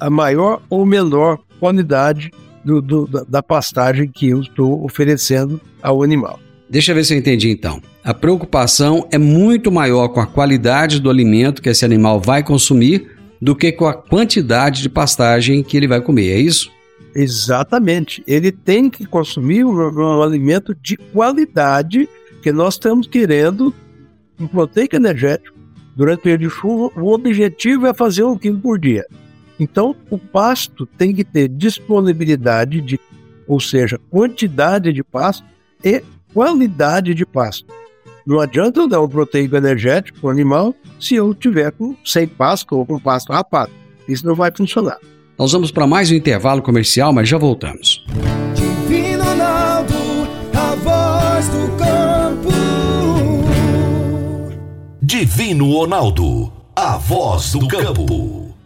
a 0.00 0.10
maior 0.10 0.62
ou 0.68 0.84
menor 0.84 1.38
qualidade 1.60 2.30
do, 2.64 2.80
do, 2.80 3.06
da 3.28 3.42
pastagem 3.42 4.08
que 4.08 4.28
eu 4.28 4.40
estou 4.40 4.84
oferecendo 4.84 5.60
ao 5.82 6.02
animal. 6.02 6.38
Deixa 6.68 6.92
eu 6.92 6.96
ver 6.96 7.04
se 7.04 7.12
eu 7.12 7.18
entendi 7.18 7.50
então. 7.50 7.82
A 8.02 8.14
preocupação 8.14 9.06
é 9.12 9.18
muito 9.18 9.70
maior 9.70 10.08
com 10.08 10.20
a 10.20 10.26
qualidade 10.26 11.00
do 11.00 11.10
alimento 11.10 11.60
que 11.60 11.68
esse 11.68 11.84
animal 11.84 12.20
vai 12.20 12.42
consumir 12.42 13.10
do 13.40 13.54
que 13.54 13.72
com 13.72 13.86
a 13.86 13.94
quantidade 13.94 14.82
de 14.82 14.88
pastagem 14.88 15.62
que 15.62 15.76
ele 15.76 15.86
vai 15.86 16.00
comer, 16.00 16.30
é 16.30 16.38
isso? 16.38 16.70
Exatamente. 17.14 18.22
Ele 18.26 18.50
tem 18.50 18.88
que 18.88 19.04
consumir 19.04 19.64
um, 19.64 19.74
um 19.74 20.22
alimento 20.22 20.74
de 20.80 20.96
qualidade 20.96 22.08
que 22.42 22.52
nós 22.52 22.74
estamos 22.74 23.06
querendo 23.06 23.74
um 24.40 24.46
proteico 24.46 24.96
energético 24.96 25.56
durante 25.94 26.20
o 26.20 26.22
período 26.22 26.40
de 26.42 26.50
chuva. 26.50 27.00
O 27.00 27.12
objetivo 27.12 27.86
é 27.86 27.94
fazer 27.94 28.24
um 28.24 28.36
quilo 28.36 28.58
por 28.58 28.78
dia. 28.78 29.04
Então, 29.62 29.94
o 30.10 30.18
pasto 30.18 30.84
tem 30.84 31.14
que 31.14 31.22
ter 31.22 31.46
disponibilidade 31.46 32.80
de, 32.80 32.98
ou 33.46 33.60
seja, 33.60 33.96
quantidade 34.10 34.92
de 34.92 35.04
pasto 35.04 35.44
e 35.84 36.02
qualidade 36.34 37.14
de 37.14 37.24
pasto. 37.24 37.72
Não 38.26 38.40
adianta 38.40 38.80
eu 38.80 38.88
dar 38.88 39.00
um 39.00 39.08
proteico 39.08 39.54
energético 39.54 40.18
para 40.18 40.26
o 40.26 40.30
animal 40.30 40.74
se 40.98 41.14
eu 41.14 41.32
tiver 41.32 41.70
com 41.70 41.94
sem 42.04 42.26
pasto 42.26 42.76
ou 42.76 42.84
com 42.84 42.98
pasto 42.98 43.32
rapado. 43.32 43.70
Isso 44.08 44.26
não 44.26 44.34
vai 44.34 44.50
funcionar. 44.50 44.98
Nós 45.38 45.52
vamos 45.52 45.70
para 45.70 45.86
mais 45.86 46.10
um 46.10 46.14
intervalo 46.14 46.60
comercial, 46.60 47.12
mas 47.12 47.28
já 47.28 47.38
voltamos. 47.38 48.04
Divino 48.56 49.22
Ronaldo, 49.22 49.94
a 50.54 50.74
voz 50.74 51.48
do 51.48 51.76
campo. 51.76 52.50
Divino 55.00 55.72
Ronaldo, 55.72 56.52
a 56.74 56.96
voz 56.96 57.52
do 57.52 57.68
campo. 57.68 58.41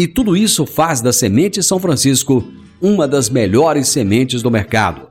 E 0.00 0.06
tudo 0.06 0.34
isso 0.34 0.64
faz 0.64 1.02
da 1.02 1.12
Semente 1.12 1.62
São 1.62 1.78
Francisco 1.78 2.42
uma 2.80 3.06
das 3.06 3.28
melhores 3.28 3.88
sementes 3.88 4.40
do 4.40 4.50
mercado. 4.50 5.02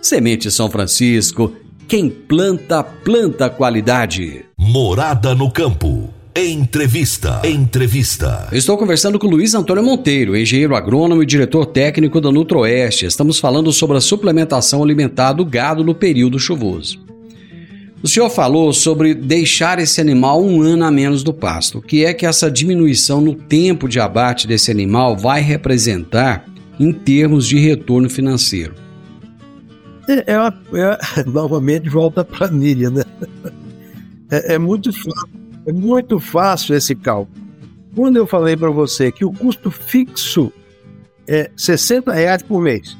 Semente 0.00 0.50
São 0.50 0.70
Francisco 0.70 1.52
quem 1.86 2.08
planta, 2.08 2.82
planta 2.82 3.50
qualidade. 3.50 4.46
Morada 4.58 5.34
no 5.34 5.50
campo. 5.50 6.08
Entrevista. 6.34 7.42
Entrevista. 7.44 8.48
estou 8.50 8.78
conversando 8.78 9.18
com 9.18 9.26
Luiz 9.26 9.54
Antônio 9.54 9.84
Monteiro, 9.84 10.34
engenheiro 10.34 10.74
agrônomo 10.74 11.22
e 11.22 11.26
diretor 11.26 11.66
técnico 11.66 12.18
da 12.18 12.32
Nutroeste. 12.32 13.04
Estamos 13.04 13.38
falando 13.38 13.70
sobre 13.70 13.98
a 13.98 14.00
suplementação 14.00 14.82
alimentar 14.82 15.34
do 15.34 15.44
gado 15.44 15.84
no 15.84 15.94
período 15.94 16.38
chuvoso. 16.38 17.07
O 18.00 18.06
senhor 18.06 18.30
falou 18.30 18.72
sobre 18.72 19.12
deixar 19.12 19.80
esse 19.80 20.00
animal 20.00 20.42
um 20.42 20.62
ano 20.62 20.84
a 20.84 20.90
menos 20.90 21.24
do 21.24 21.34
pasto. 21.34 21.78
O 21.78 21.82
que 21.82 22.04
é 22.04 22.14
que 22.14 22.24
essa 22.24 22.48
diminuição 22.48 23.20
no 23.20 23.34
tempo 23.34 23.88
de 23.88 23.98
abate 23.98 24.46
desse 24.46 24.70
animal 24.70 25.16
vai 25.16 25.40
representar 25.40 26.46
em 26.78 26.92
termos 26.92 27.46
de 27.46 27.58
retorno 27.58 28.08
financeiro? 28.08 28.74
É, 30.08 30.32
é, 30.32 30.38
uma, 30.38 30.54
é 30.74 31.24
novamente 31.26 31.88
volta 31.88 32.20
à 32.20 32.24
planilha, 32.24 32.90
né? 32.90 33.04
É, 34.30 34.56
é, 34.56 34.58
muito 34.58 34.90
é 35.64 35.72
muito 35.72 36.20
fácil 36.20 36.76
esse 36.76 36.94
cálculo. 36.94 37.34
Quando 37.94 38.18
eu 38.18 38.26
falei 38.26 38.54
para 38.54 38.68
você 38.68 39.10
que 39.10 39.24
o 39.24 39.32
custo 39.32 39.70
fixo 39.70 40.52
é 41.26 41.50
60 41.56 42.12
reais 42.12 42.42
por 42.42 42.60
mês 42.60 42.94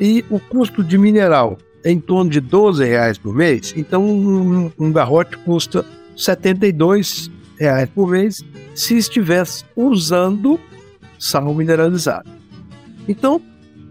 e 0.00 0.24
o 0.30 0.40
custo 0.40 0.82
de 0.82 0.96
mineral 0.96 1.58
em 1.84 1.98
torno 1.98 2.30
de 2.30 2.40
12 2.40 2.84
reais 2.84 3.18
por 3.18 3.34
mês, 3.34 3.74
então 3.76 4.04
um, 4.04 4.70
um 4.78 4.92
garrote 4.92 5.36
custa 5.38 5.84
72 6.16 7.30
reais 7.58 7.88
por 7.90 8.10
mês 8.10 8.44
se 8.74 8.96
estivesse 8.96 9.64
usando 9.76 10.58
sal 11.18 11.54
mineralizado. 11.54 12.30
Então, 13.08 13.40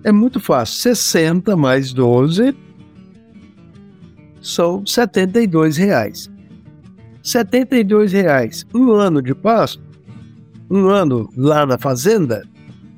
é 0.04 0.12
muito 0.12 0.39
fácil. 0.39 0.82
60 0.82 1.56
mais 1.56 1.93
12 1.93 2.56
são 4.41 4.86
72 4.86 5.77
reais. 5.77 6.30
72 7.23 8.12
reais. 8.12 8.65
Um 8.73 8.91
ano 8.91 9.21
de 9.21 9.36
pasto, 9.36 9.82
um 10.69 10.88
ano 10.88 11.30
lá 11.38 11.65
na 11.65 11.77
fazenda, 11.77 12.43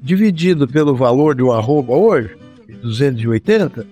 dividido 0.01 0.67
pelo 0.67 0.95
valor 0.95 1.35
de 1.35 1.43
um 1.43 1.51
arroba 1.51 1.93
hoje, 1.93 2.35
280, 2.81 3.85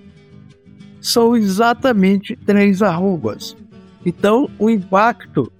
são 1.01 1.35
exatamente 1.35 2.35
três 2.35 2.81
arrobas. 2.81 3.57
Então, 4.05 4.49
o 4.57 4.69
impacto 4.69 5.51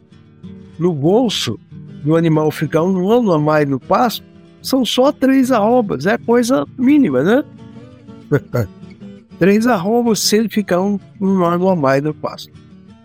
no 0.80 0.94
bolso 0.94 1.60
do 2.04 2.16
animal 2.16 2.50
ficar 2.52 2.84
um 2.84 3.10
ano 3.10 3.34
a 3.34 3.40
mais 3.40 3.68
no 3.68 3.80
pasto 3.80 4.24
são 4.62 4.86
só 4.86 5.12
três 5.12 5.52
arrobas, 5.52 6.06
é 6.06 6.18
coisa 6.18 6.66
mínima, 6.78 7.24
né? 7.24 7.44
três 9.40 9.66
arrobas 9.66 10.20
se 10.20 10.38
ele 10.38 10.50
ficar 10.50 10.80
um, 10.80 11.00
um 11.20 11.44
ano 11.44 11.70
a 11.70 11.76
mais 11.76 12.02
no 12.04 12.14
pasto. 12.14 12.52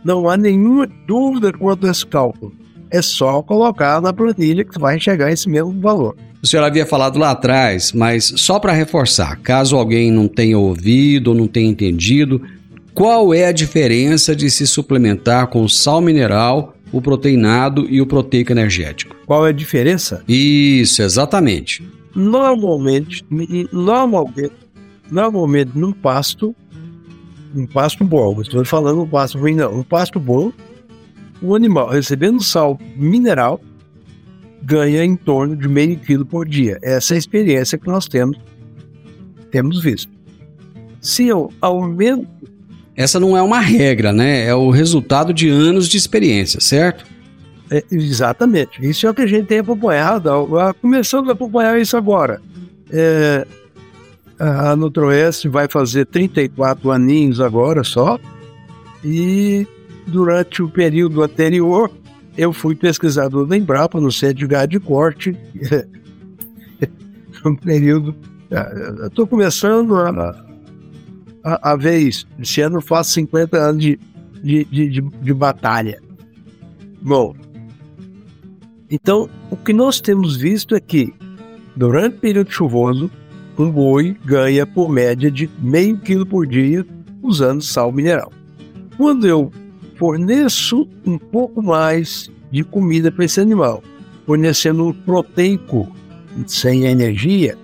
Não 0.05 0.29
há 0.29 0.37
nenhuma 0.37 0.87
dúvida 1.07 1.53
quanto 1.53 1.87
a 1.87 1.90
esse 1.90 2.07
cálculo. 2.07 2.53
É 2.90 3.03
só 3.03 3.42
colocar 3.42 4.01
na 4.01 4.12
planilha 4.12 4.64
que 4.64 4.79
vai 4.79 5.01
chegar 5.01 5.33
esse 5.33 5.49
mesmo 5.49 5.81
valor. 5.81 6.14
O 6.46 6.48
senhor 6.48 6.62
havia 6.62 6.87
falado 6.87 7.18
lá 7.18 7.32
atrás, 7.32 7.90
mas 7.92 8.32
só 8.37 8.61
para 8.61 8.72
reforçar, 8.72 9.35
caso 9.40 9.74
alguém 9.74 10.12
não 10.12 10.28
tenha 10.28 10.56
ouvido 10.56 11.32
ou 11.32 11.35
não 11.35 11.48
tenha 11.48 11.68
entendido, 11.68 12.40
qual 12.94 13.35
é 13.35 13.46
a 13.46 13.52
diferença 13.52 14.37
de 14.37 14.48
se 14.48 14.64
suplementar 14.64 15.48
com 15.48 15.66
sal 15.68 16.00
mineral 16.00 16.76
o 16.92 17.02
proteinado 17.02 17.85
e 17.90 18.00
o 18.00 18.06
proteico 18.06 18.52
energético. 18.52 19.16
Qual 19.26 19.44
é 19.44 19.48
a 19.48 19.52
diferença? 19.52 20.22
Isso, 20.28 21.02
exatamente. 21.02 21.85
Normalmente, 22.14 23.24
normalmente, 23.72 24.52
normalmente 25.11 25.72
no 25.74 25.92
pasto, 25.92 26.54
um 27.56 27.66
pasto 27.66 28.04
bom, 28.04 28.40
estou 28.40 28.64
falando 28.64 29.02
um 29.02 29.09
pasto 29.09 29.37
ruim, 29.37 29.56
não. 29.56 29.80
Um 29.80 29.82
pasto 29.82 30.20
bom, 30.20 30.52
o 31.42 31.56
animal 31.56 31.88
recebendo 31.88 32.40
sal 32.40 32.78
mineral 32.94 33.61
ganha 34.66 35.05
em 35.05 35.14
torno 35.14 35.57
de 35.57 35.68
meio 35.68 35.96
quilo 35.96 36.26
por 36.26 36.46
dia. 36.46 36.79
Essa 36.83 37.14
é 37.14 37.16
a 37.16 37.18
experiência 37.18 37.79
que 37.79 37.87
nós 37.87 38.07
temos, 38.09 38.37
temos 39.50 39.81
visto. 39.81 40.11
Se 41.00 41.29
eu 41.29 41.52
aumento. 41.61 42.26
Essa 42.96 43.20
não 43.20 43.37
é 43.37 43.42
uma 43.42 43.61
regra, 43.61 44.12
né? 44.12 44.44
É 44.44 44.55
o 44.55 44.70
resultado 44.70 45.33
de 45.33 45.48
anos 45.48 45.88
de 45.88 45.96
experiência, 45.96 46.61
certo? 46.61 47.07
É, 47.70 47.85
exatamente. 47.92 48.85
Isso 48.85 49.07
é 49.07 49.11
o 49.11 49.14
que 49.14 49.22
a 49.22 49.26
gente 49.26 49.46
tem 49.46 49.61
acompanhado. 49.61 50.31
Começando 50.81 51.31
a 51.31 51.35
acompanhar 51.35 51.81
isso 51.81 51.96
agora. 51.96 52.40
É, 52.90 53.46
a 54.38 54.74
Nutroeste 54.74 55.48
vai 55.48 55.68
fazer 55.68 56.07
34 56.07 56.90
aninhos 56.90 57.40
agora 57.40 57.85
só. 57.85 58.18
E 59.05 59.66
durante 60.07 60.62
o 60.62 60.68
período 60.68 61.22
anterior, 61.22 61.90
eu 62.37 62.53
fui 62.53 62.75
pesquisador 62.75 63.46
da 63.46 63.57
Embrapa 63.57 64.01
no 64.01 64.12
Centro 64.12 64.37
de 64.37 64.46
Gado 64.46 64.70
de 64.70 64.81
Corte. 64.81 65.37
um 67.44 67.55
período. 67.55 68.14
Estou 69.07 69.27
começando 69.27 69.96
a, 69.96 70.44
a, 71.42 71.72
a 71.72 71.77
ver 71.77 71.99
isso. 71.99 72.27
Esse 72.38 72.61
ano 72.61 72.79
eu 72.79 72.83
faço 72.83 73.12
50 73.12 73.57
anos 73.57 73.83
de, 73.83 73.99
de, 74.42 74.64
de, 74.64 74.88
de, 74.88 75.01
de 75.01 75.35
batalha. 75.35 76.01
Bom, 77.01 77.35
então 78.90 79.29
o 79.51 79.57
que 79.57 79.72
nós 79.72 80.01
temos 80.01 80.37
visto 80.37 80.75
é 80.75 80.81
que 80.81 81.14
durante 81.77 82.16
o 82.16 82.20
período 82.20 82.51
chuvoso, 82.51 83.11
um 83.59 83.70
boi 83.70 84.16
ganha 84.25 84.66
por 84.66 84.88
média 84.88 85.31
de 85.31 85.49
meio 85.59 85.99
quilo 85.99 86.27
por 86.27 86.46
dia 86.46 86.87
usando 87.22 87.62
sal 87.62 87.90
mineral. 87.90 88.33
Quando 88.96 89.27
eu 89.27 89.51
forneço 89.96 90.88
um 91.04 91.18
pouco 91.18 91.62
mais 91.62 92.30
de 92.50 92.62
comida 92.62 93.11
para 93.11 93.24
esse 93.24 93.40
animal, 93.40 93.82
fornecendo 94.24 94.87
um 94.87 94.92
proteico 94.92 95.90
sem 96.46 96.85
energia, 96.85 97.56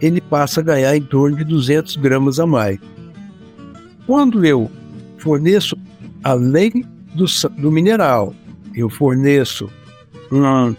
ele 0.00 0.20
passa 0.20 0.60
a 0.60 0.64
ganhar 0.64 0.96
em 0.96 1.02
torno 1.02 1.36
de 1.36 1.44
200 1.44 1.96
gramas 1.96 2.38
a 2.38 2.46
mais. 2.46 2.78
Quando 4.06 4.44
eu 4.44 4.70
forneço, 5.18 5.76
além 6.22 6.84
do, 7.14 7.24
do 7.58 7.72
mineral, 7.72 8.34
eu 8.74 8.88
forneço 8.88 9.68
uma, 10.30 10.76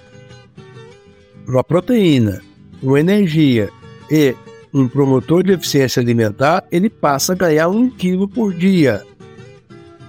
uma 1.47 1.63
proteína, 1.63 2.41
uma 2.81 2.99
energia 2.99 3.69
e 4.09 4.35
um 4.73 4.87
promotor 4.87 5.43
de 5.43 5.53
eficiência 5.53 6.01
alimentar, 6.01 6.63
ele 6.71 6.89
passa 6.89 7.33
a 7.33 7.35
ganhar 7.35 7.67
um 7.67 7.89
quilo 7.89 8.27
por 8.27 8.53
dia. 8.53 9.03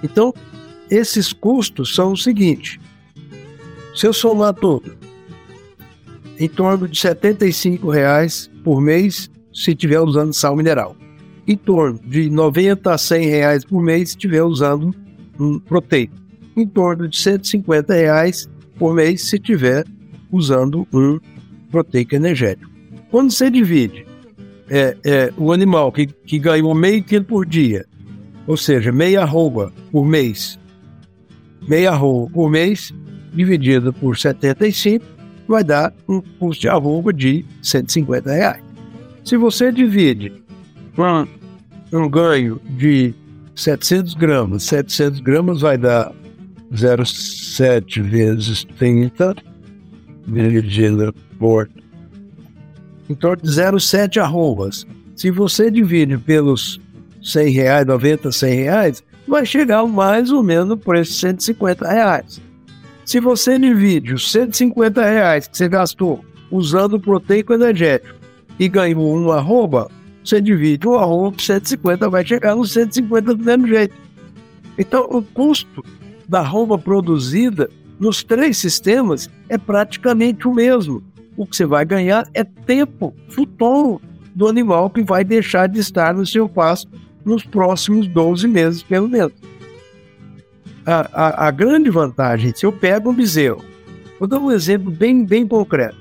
Então, 0.03 0.33
esses 0.91 1.33
custos 1.33 1.95
são 1.95 2.13
o 2.13 2.17
seguinte: 2.17 2.81
se 3.95 4.07
eu 4.07 4.13
somar 4.13 4.55
tudo, 4.55 4.97
em 6.39 6.49
torno 6.49 6.89
de 6.89 6.99
75 6.99 7.91
reais 7.91 8.51
por 8.65 8.81
mês 8.81 9.31
se 9.53 9.73
estiver 9.73 10.01
usando 10.01 10.33
sal 10.33 10.57
mineral. 10.57 10.97
Em 11.47 11.57
torno 11.57 11.99
de 12.05 12.31
90 12.31 12.93
a 12.93 12.99
100 12.99 13.27
reais 13.27 13.65
por 13.65 13.83
mês 13.83 14.11
se 14.11 14.17
estiver 14.17 14.43
usando 14.43 14.95
um 15.39 15.59
proteico. 15.59 16.15
Em 16.57 16.67
torno 16.67 17.09
de 17.09 17.19
150 17.19 17.93
reais 17.93 18.49
por 18.79 18.95
mês 18.95 19.29
se 19.29 19.37
estiver 19.37 19.85
usando 20.31 20.87
um 20.93 21.19
proteico 21.71 22.15
energético. 22.15 22.71
Quando 23.11 23.33
você 23.33 23.51
divide 23.51 24.07
é, 24.69 24.97
é, 25.05 25.33
o 25.37 25.53
animal 25.53 25.91
que, 25.91 26.07
que 26.07 26.39
ganhou 26.39 26.75
meio 26.75 27.03
quilo 27.03 27.25
por 27.25 27.45
dia, 27.45 27.85
ou 28.47 28.57
seja, 28.57 28.93
meia 28.93 29.23
arroba 29.23 29.73
por 29.91 30.07
mês, 30.07 30.60
meia 31.71 31.93
arroba 31.93 32.29
por 32.33 32.51
mês, 32.51 32.93
dividido 33.33 33.93
por 33.93 34.19
75, 34.19 35.05
vai 35.47 35.63
dar 35.63 35.95
um 36.09 36.21
custo 36.21 36.63
de 36.63 36.69
arroba 36.69 37.13
de 37.13 37.45
150 37.63 38.33
reais. 38.33 38.63
Se 39.25 39.37
você 39.37 39.71
divide 39.71 40.33
um, 40.99 41.27
um 41.97 42.11
ganho 42.11 42.61
de 42.77 43.15
700 43.55 44.15
gramas, 44.15 44.65
700 44.65 45.21
gramas 45.21 45.61
vai 45.61 45.79
dar 45.79 46.13
0,7 46.73 48.03
vezes 48.03 48.65
30 48.77 49.37
dividido 50.27 51.15
por 51.39 51.71
em 53.09 53.15
torno 53.15 53.43
de 53.43 53.49
0,7 53.49 54.21
arrobas. 54.21 54.87
Se 55.17 55.31
você 55.31 55.71
divide 55.71 56.17
pelos 56.19 56.81
100 57.23 57.51
reais, 57.51 57.87
90, 57.87 58.33
100 58.33 58.55
reais, 58.55 59.05
vai 59.31 59.47
chegar 59.47 59.87
mais 59.87 60.31
ou 60.31 60.43
menos 60.43 60.69
no 60.69 60.77
preço 60.77 61.13
de 61.13 61.19
150 61.19 61.89
reais. 61.89 62.41
Se 63.07 63.21
você 63.21 63.59
divide 63.59 64.13
os 64.13 64.31
150 64.31 65.03
reais 65.03 65.47
que 65.47 65.57
você 65.57 65.69
gastou 65.69 66.25
usando 66.51 66.95
o 66.95 67.01
proteico 67.01 67.55
energético 67.55 68.15
e 68.59 68.69
ganhou 68.69 69.17
um 69.17 69.31
arroba, 69.31 69.89
você 70.23 70.41
divide 70.41 70.87
o 70.87 70.99
arroba 70.99 71.33
por 71.33 71.41
150, 71.41 72.11
vai 72.11 72.27
chegar 72.27 72.57
nos 72.57 72.73
150 72.73 73.35
do 73.35 73.45
mesmo 73.45 73.69
jeito. 73.69 73.95
Então, 74.77 75.07
o 75.11 75.23
custo 75.23 75.85
da 76.29 76.41
arroba 76.41 76.77
produzida 76.77 77.71
nos 77.99 78.23
três 78.25 78.59
sistemas 78.59 79.31
é 79.49 79.57
praticamente 79.57 80.49
o 80.49 80.55
mesmo. 80.55 81.03
O 81.37 81.47
que 81.47 81.57
você 81.57 81.65
vai 81.65 81.85
ganhar 81.85 82.29
é 82.35 82.43
tempo 82.43 83.15
futuro 83.29 84.01
do 84.35 84.49
animal 84.49 84.91
que 84.91 85.03
vai 85.03 85.25
deixar 85.25 85.69
de 85.69 85.79
estar 85.79 86.15
no 86.15 86.27
seu 86.27 86.49
pasto 86.49 86.91
nos 87.25 87.45
próximos 87.45 88.07
12 88.07 88.49
meses, 88.49 88.83
pelo 88.83 89.09
menos. 89.09 89.33
A, 90.87 91.09
a, 91.13 91.49
a 91.49 91.51
grande 91.51 91.91
vantagem, 91.91 92.53
se 92.55 92.65
eu 92.65 92.73
pego 92.73 93.11
um 93.11 93.15
bezerro, 93.15 93.63
vou 94.19 94.27
dar 94.27 94.39
um 94.39 94.51
exemplo 94.51 94.91
bem, 94.91 95.25
bem 95.25 95.47
concreto. 95.47 95.97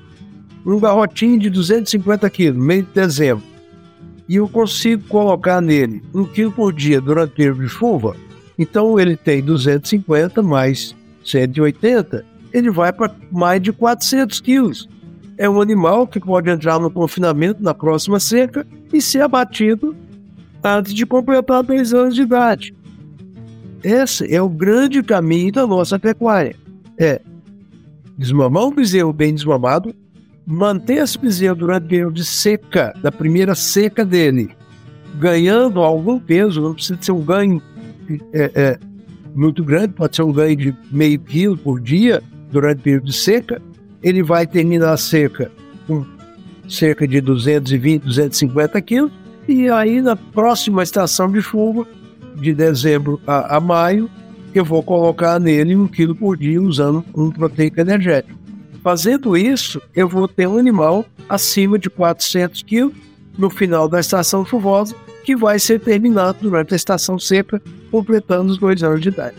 Um 0.64 0.78
garrotinho 0.78 1.38
de 1.38 1.48
250 1.50 2.28
quilos, 2.30 2.62
meio 2.62 2.82
de 2.82 2.92
dezembro, 2.92 3.44
e 4.28 4.36
eu 4.36 4.48
consigo 4.48 5.02
colocar 5.08 5.60
nele 5.60 6.02
um 6.14 6.24
quilo 6.24 6.52
por 6.52 6.72
dia 6.72 7.00
durante 7.00 7.32
o 7.32 7.34
período 7.34 7.62
de 7.62 7.68
chuva, 7.68 8.14
então 8.58 9.00
ele 9.00 9.16
tem 9.16 9.42
250 9.42 10.42
mais 10.42 10.94
180, 11.24 12.24
ele 12.52 12.70
vai 12.70 12.92
para 12.92 13.14
mais 13.32 13.60
de 13.60 13.72
400 13.72 14.40
quilos. 14.40 14.88
É 15.38 15.48
um 15.48 15.60
animal 15.60 16.06
que 16.06 16.20
pode 16.20 16.50
entrar 16.50 16.78
no 16.78 16.90
confinamento 16.90 17.62
na 17.62 17.72
próxima 17.72 18.20
seca 18.20 18.66
e 18.92 19.00
ser 19.00 19.22
abatido 19.22 19.96
antes 20.62 20.94
de 20.94 21.06
completar 21.06 21.62
dois 21.62 21.92
anos 21.94 22.14
de 22.14 22.22
idade. 22.22 22.74
Esse 23.82 24.32
é 24.32 24.40
o 24.42 24.48
grande 24.48 25.02
caminho 25.02 25.52
da 25.52 25.66
nossa 25.66 25.98
pecuária. 25.98 26.54
É 26.98 27.20
desmamar 28.16 28.66
um 28.66 28.74
bezerro 28.74 29.12
bem 29.12 29.34
desmamado, 29.34 29.94
manter 30.46 31.02
esse 31.02 31.18
bezerro 31.18 31.56
durante 31.56 31.84
o 31.86 31.88
período 31.88 32.14
de 32.14 32.24
seca, 32.24 32.92
da 33.00 33.10
primeira 33.10 33.54
seca 33.54 34.04
dele, 34.04 34.50
ganhando 35.18 35.80
algum 35.80 36.18
peso, 36.18 36.60
não 36.60 36.74
precisa 36.74 36.98
ser 37.00 37.12
um 37.12 37.22
ganho 37.22 37.62
é, 38.32 38.50
é, 38.54 38.78
muito 39.34 39.64
grande, 39.64 39.94
pode 39.94 40.16
ser 40.16 40.22
um 40.22 40.32
ganho 40.32 40.56
de 40.56 40.76
meio 40.90 41.18
quilo 41.20 41.56
por 41.56 41.80
dia 41.80 42.22
durante 42.50 42.80
o 42.80 42.82
período 42.82 43.06
de 43.06 43.12
seca. 43.14 43.62
Ele 44.02 44.22
vai 44.22 44.46
terminar 44.46 44.92
a 44.92 44.96
seca 44.96 45.50
com 45.86 46.04
cerca 46.68 47.06
de 47.06 47.20
220, 47.20 48.02
250 48.02 48.80
quilos, 48.82 49.12
e 49.48 49.68
aí 49.68 50.00
na 50.00 50.16
próxima 50.16 50.82
estação 50.82 51.30
de 51.30 51.40
chuva, 51.40 51.86
de 52.36 52.54
dezembro 52.54 53.20
a, 53.26 53.56
a 53.56 53.60
maio, 53.60 54.10
eu 54.54 54.64
vou 54.64 54.82
colocar 54.82 55.38
nele 55.38 55.76
um 55.76 55.86
quilo 55.86 56.14
por 56.14 56.36
dia 56.36 56.60
usando 56.60 57.04
um 57.14 57.30
proteico 57.30 57.80
energético. 57.80 58.38
Fazendo 58.82 59.36
isso, 59.36 59.80
eu 59.94 60.08
vou 60.08 60.26
ter 60.26 60.46
um 60.46 60.56
animal 60.56 61.04
acima 61.28 61.78
de 61.78 61.90
400 61.90 62.62
quilos 62.62 62.94
no 63.36 63.50
final 63.50 63.88
da 63.88 64.00
estação 64.00 64.44
chuvosa, 64.44 64.94
que 65.24 65.36
vai 65.36 65.58
ser 65.58 65.80
terminado 65.80 66.38
durante 66.40 66.72
a 66.72 66.76
estação 66.76 67.18
seca, 67.18 67.60
completando 67.90 68.52
os 68.52 68.58
dois 68.58 68.82
anos 68.82 69.00
de 69.00 69.08
idade. 69.08 69.36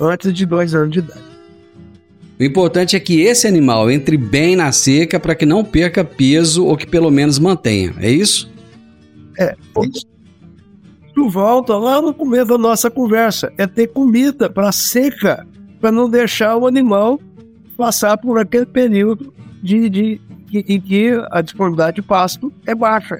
Antes 0.00 0.32
de 0.32 0.44
dois 0.44 0.74
anos 0.74 0.90
de 0.90 0.98
idade. 0.98 1.32
O 2.38 2.44
importante 2.44 2.96
é 2.96 3.00
que 3.00 3.20
esse 3.20 3.46
animal 3.46 3.90
entre 3.90 4.16
bem 4.16 4.56
na 4.56 4.72
seca 4.72 5.20
para 5.20 5.34
que 5.34 5.46
não 5.46 5.64
perca 5.64 6.04
peso 6.04 6.64
ou 6.66 6.76
que 6.76 6.86
pelo 6.86 7.10
menos 7.10 7.38
mantenha. 7.38 7.94
É 8.00 8.10
isso? 8.10 8.51
É. 9.38 9.56
Tu 11.14 11.28
volta 11.28 11.76
lá 11.76 12.00
no 12.00 12.14
começo 12.14 12.46
da 12.46 12.58
nossa 12.58 12.90
conversa. 12.90 13.52
É 13.58 13.66
ter 13.66 13.88
comida 13.88 14.48
para 14.48 14.72
seca, 14.72 15.46
para 15.80 15.92
não 15.92 16.08
deixar 16.08 16.56
o 16.56 16.66
animal 16.66 17.20
passar 17.76 18.16
por 18.16 18.38
aquele 18.38 18.66
período 18.66 19.32
de, 19.62 19.88
de, 19.88 20.20
de, 20.46 20.64
em 20.68 20.80
que 20.80 21.10
a 21.30 21.40
disponibilidade 21.40 21.96
de 21.96 22.02
pasto 22.02 22.52
é 22.66 22.74
baixa. 22.74 23.18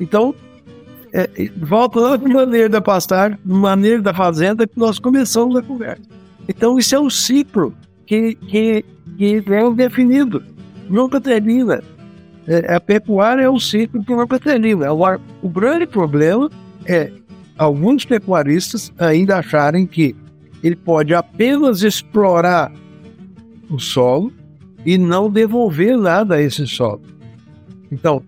Então, 0.00 0.34
é, 1.12 1.28
volta 1.56 2.00
lá 2.00 2.16
no 2.16 2.32
maneiro 2.32 2.68
da 2.68 2.80
pastagem, 2.80 3.38
no 3.44 3.58
maneiro 3.58 4.02
da 4.02 4.14
fazenda 4.14 4.66
que 4.66 4.78
nós 4.78 4.98
começamos 4.98 5.56
a 5.56 5.62
conversa. 5.62 6.02
Então, 6.48 6.78
isso 6.78 6.94
é 6.94 7.00
um 7.00 7.10
ciclo 7.10 7.74
que, 8.06 8.34
que, 8.34 8.84
que 9.16 9.44
é 9.48 9.70
definido, 9.74 10.42
nunca 10.88 11.20
termina. 11.20 11.82
É, 12.46 12.74
a 12.74 12.80
pecuária 12.80 13.42
é 13.42 13.50
um 13.50 13.58
ciclo 13.58 14.04
que 14.04 14.14
nunca 14.14 14.38
termina. 14.38 14.92
O, 14.92 15.02
o 15.42 15.48
grande 15.48 15.86
problema 15.86 16.50
é 16.86 17.12
alguns 17.56 18.04
pecuaristas 18.04 18.92
ainda 18.98 19.38
acharem 19.38 19.86
que 19.86 20.16
ele 20.62 20.76
pode 20.76 21.14
apenas 21.14 21.82
explorar 21.82 22.72
o 23.70 23.78
solo 23.78 24.32
e 24.84 24.96
não 24.98 25.30
devolver 25.30 25.96
nada 25.96 26.36
a 26.36 26.42
esse 26.42 26.66
solo. 26.66 27.02
Então, 27.90 28.22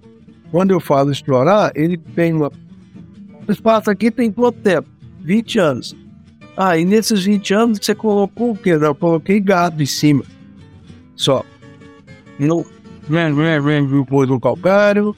quando 0.50 0.70
eu 0.70 0.80
falo 0.80 1.10
explorar, 1.10 1.72
ele 1.74 1.96
tem 1.96 2.32
uma. 2.32 2.50
O 3.48 3.52
espaço 3.52 3.90
aqui 3.90 4.10
tem 4.10 4.30
quanto 4.30 4.58
tempo? 4.60 4.88
20 5.20 5.58
anos. 5.58 5.96
Ah, 6.56 6.76
e 6.76 6.84
nesses 6.84 7.24
20 7.24 7.54
anos 7.54 7.78
você 7.80 7.94
colocou 7.94 8.50
o 8.50 8.56
quê? 8.56 8.76
Não, 8.76 8.88
eu 8.88 8.94
coloquei 8.94 9.40
gado 9.40 9.82
em 9.82 9.86
cima. 9.86 10.24
Só. 11.16 11.44
Não, 12.38 12.64
pôs 14.08 14.30
um 14.30 14.40
calcário, 14.40 15.14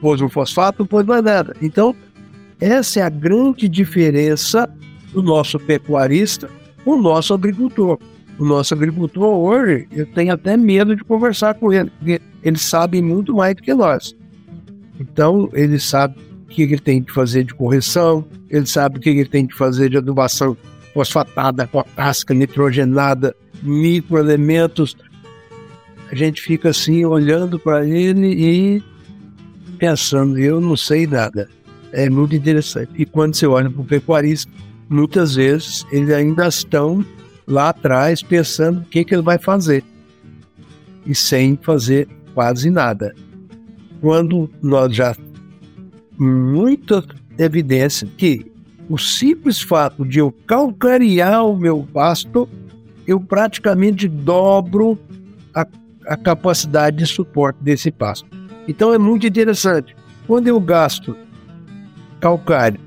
pôs 0.00 0.20
um 0.20 0.28
fosfato, 0.28 0.86
pôs 0.86 1.06
mais 1.06 1.22
nada. 1.22 1.54
Então, 1.62 1.94
essa 2.60 3.00
é 3.00 3.02
a 3.02 3.08
grande 3.08 3.68
diferença 3.68 4.68
do 5.12 5.22
nosso 5.22 5.58
pecuarista 5.58 6.50
o 6.84 6.96
nosso 6.96 7.34
agricultor. 7.34 7.98
O 8.38 8.44
nosso 8.44 8.72
agricultor 8.72 9.26
hoje, 9.26 9.86
eu 9.92 10.06
tenho 10.06 10.32
até 10.32 10.56
medo 10.56 10.94
de 10.94 11.04
conversar 11.04 11.54
com 11.54 11.72
ele, 11.72 11.90
porque 11.98 12.20
ele 12.42 12.58
sabe 12.58 13.02
muito 13.02 13.34
mais 13.34 13.54
do 13.54 13.62
que 13.62 13.74
nós. 13.74 14.14
Então, 14.98 15.50
ele 15.52 15.78
sabe 15.78 16.16
o 16.44 16.48
que 16.48 16.62
ele 16.62 16.78
tem 16.78 17.02
que 17.02 17.12
fazer 17.12 17.44
de 17.44 17.54
correção, 17.54 18.24
ele 18.48 18.64
sabe 18.64 18.98
o 18.98 19.00
que 19.00 19.10
ele 19.10 19.26
tem 19.26 19.46
que 19.46 19.54
fazer 19.54 19.90
de 19.90 19.98
adubação 19.98 20.56
fosfatada, 20.94 21.66
potássica, 21.66 22.32
nitrogenada, 22.32 23.34
microelementos. 23.62 24.96
A 26.10 26.14
gente 26.14 26.40
fica 26.40 26.70
assim 26.70 27.04
olhando 27.04 27.58
para 27.58 27.86
ele 27.86 28.26
e 28.28 28.82
pensando, 29.78 30.38
eu 30.38 30.60
não 30.60 30.76
sei 30.76 31.06
nada. 31.06 31.48
É 31.92 32.08
muito 32.08 32.34
interessante. 32.34 32.90
E 32.96 33.04
quando 33.04 33.34
você 33.34 33.46
olha 33.46 33.70
para 33.70 33.80
o 33.80 33.84
pecuarista, 33.84 34.50
muitas 34.88 35.34
vezes 35.34 35.86
eles 35.90 36.10
ainda 36.10 36.48
estão 36.48 37.04
lá 37.46 37.70
atrás 37.70 38.22
pensando 38.22 38.80
o 38.80 38.84
que, 38.84 39.04
que 39.04 39.14
ele 39.14 39.22
vai 39.22 39.38
fazer 39.38 39.82
e 41.06 41.14
sem 41.14 41.56
fazer 41.56 42.08
quase 42.34 42.70
nada. 42.70 43.14
Quando 44.00 44.50
nós 44.62 44.94
já 44.94 45.16
muita 46.18 47.04
evidência 47.38 48.08
que 48.16 48.50
o 48.88 48.98
simples 48.98 49.60
fato 49.60 50.04
de 50.04 50.18
eu 50.18 50.32
calcarear 50.46 51.44
o 51.44 51.56
meu 51.56 51.86
pasto, 51.92 52.48
eu 53.06 53.20
praticamente 53.20 54.08
dobro 54.08 54.98
a, 55.54 55.66
a 56.08 56.16
capacidade 56.16 56.96
de 56.96 57.06
suporte 57.06 57.58
desse 57.62 57.90
pasto. 57.90 58.26
Então 58.66 58.92
é 58.92 58.98
muito 58.98 59.26
interessante. 59.26 59.94
Quando 60.26 60.48
eu 60.48 60.60
gasto 60.60 61.16
calcário 62.20 62.80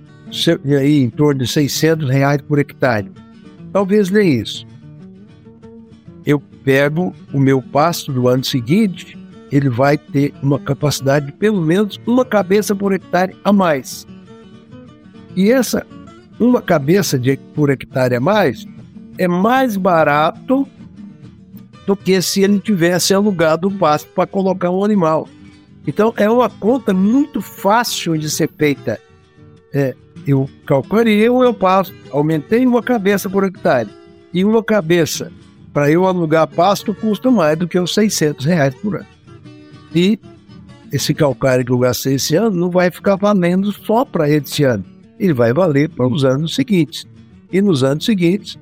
aí, 0.77 1.01
em 1.01 1.09
torno 1.09 1.41
de 1.41 1.47
600 1.47 2.09
reais 2.09 2.41
por 2.41 2.59
hectare, 2.59 3.11
talvez 3.71 4.09
nem 4.09 4.39
isso. 4.39 4.65
Eu 6.25 6.39
pego 6.63 7.13
o 7.33 7.39
meu 7.39 7.61
pasto 7.61 8.11
do 8.11 8.27
ano 8.27 8.43
seguinte 8.43 9.17
ele 9.51 9.69
vai 9.69 9.97
ter 9.97 10.33
uma 10.41 10.57
capacidade 10.57 11.25
de 11.27 11.31
pelo 11.33 11.61
menos 11.61 11.99
uma 12.07 12.23
cabeça 12.23 12.73
por 12.73 12.93
hectare 12.93 13.35
a 13.43 13.51
mais. 13.51 14.07
E 15.35 15.51
essa 15.51 15.85
uma 16.39 16.61
cabeça 16.61 17.19
de, 17.19 17.37
por 17.53 17.69
hectare 17.69 18.15
a 18.15 18.19
mais 18.19 18.65
é 19.17 19.27
mais 19.27 19.75
barato 19.75 20.67
do 21.85 21.95
que 21.95 22.21
se 22.21 22.41
ele 22.41 22.59
tivesse 22.59 23.13
alugado 23.13 23.67
o 23.67 23.71
pasto 23.71 24.09
para 24.13 24.27
colocar 24.27 24.69
um 24.69 24.83
animal. 24.83 25.27
Então 25.85 26.13
é 26.17 26.29
uma 26.29 26.49
conta 26.49 26.93
muito 26.93 27.41
fácil 27.41 28.17
de 28.17 28.29
ser 28.29 28.49
feita. 28.57 28.99
É, 29.73 29.95
eu 30.27 30.49
calculei 30.65 31.27
o 31.29 31.39
meu 31.39 31.53
pasto, 31.53 31.95
aumentei 32.11 32.65
uma 32.65 32.83
cabeça 32.83 33.29
por 33.29 33.43
hectare. 33.43 33.89
E 34.33 34.45
uma 34.45 34.63
cabeça 34.63 35.31
para 35.73 35.89
eu 35.89 36.05
alugar 36.05 36.47
pasto 36.47 36.93
custa 36.93 37.31
mais 37.31 37.57
do 37.57 37.67
que 37.67 37.79
os 37.79 37.93
600 37.93 38.45
reais 38.45 38.75
por 38.75 38.97
ano. 38.97 39.07
E 39.93 40.19
esse 40.91 41.13
calcário 41.13 41.65
que 41.65 41.71
eu 41.71 41.79
gastei 41.79 42.15
esse 42.15 42.35
ano 42.35 42.55
não 42.55 42.69
vai 42.69 42.91
ficar 42.91 43.15
valendo 43.15 43.71
só 43.71 44.05
para 44.05 44.29
esse 44.29 44.63
ano. 44.63 44.85
Ele 45.19 45.33
vai 45.33 45.53
valer 45.53 45.89
para 45.89 46.07
os 46.07 46.25
anos 46.25 46.55
seguintes. 46.55 47.05
E 47.51 47.61
nos 47.61 47.83
anos 47.83 48.05
seguintes, 48.05 48.57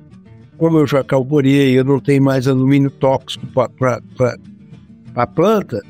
como 0.60 0.76
eu 0.76 0.86
já 0.86 1.02
calculei, 1.02 1.78
eu 1.78 1.82
não 1.82 1.98
tenho 1.98 2.22
mais 2.22 2.46
alumínio 2.46 2.90
tóxico 2.90 3.46
para 3.46 3.98
a 5.14 5.26
planta, 5.26 5.80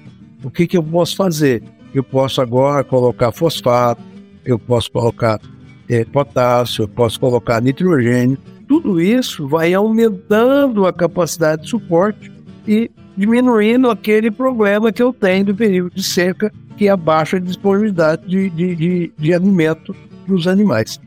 o 0.44 0.50
que, 0.50 0.64
que 0.64 0.76
eu 0.76 0.82
posso 0.82 1.16
fazer? 1.16 1.60
Eu 1.92 2.04
posso 2.04 2.40
agora 2.40 2.84
colocar 2.84 3.32
fosfato, 3.32 4.00
eu 4.44 4.60
posso 4.60 4.88
colocar 4.92 5.40
é, 5.88 6.04
potássio, 6.04 6.84
eu 6.84 6.88
posso 6.88 7.18
colocar 7.18 7.60
nitrogênio. 7.60 8.38
Tudo 8.68 9.00
isso 9.00 9.48
vai 9.48 9.74
aumentando 9.74 10.86
a 10.86 10.92
capacidade 10.92 11.62
de 11.62 11.68
suporte 11.68 12.30
e 12.64 12.88
diminuindo 13.16 13.90
aquele 13.90 14.30
problema 14.30 14.92
que 14.92 15.02
eu 15.02 15.12
tenho 15.12 15.46
do 15.46 15.54
período 15.54 15.96
de 15.96 16.02
seca, 16.04 16.52
que 16.76 16.86
é 16.86 16.92
a 16.92 16.96
baixa 16.96 17.40
disponibilidade 17.40 18.24
de, 18.24 18.48
de, 18.50 18.76
de, 18.76 19.12
de 19.18 19.34
alimento 19.34 19.92
para 20.24 20.34
os 20.36 20.46
animais. 20.46 21.00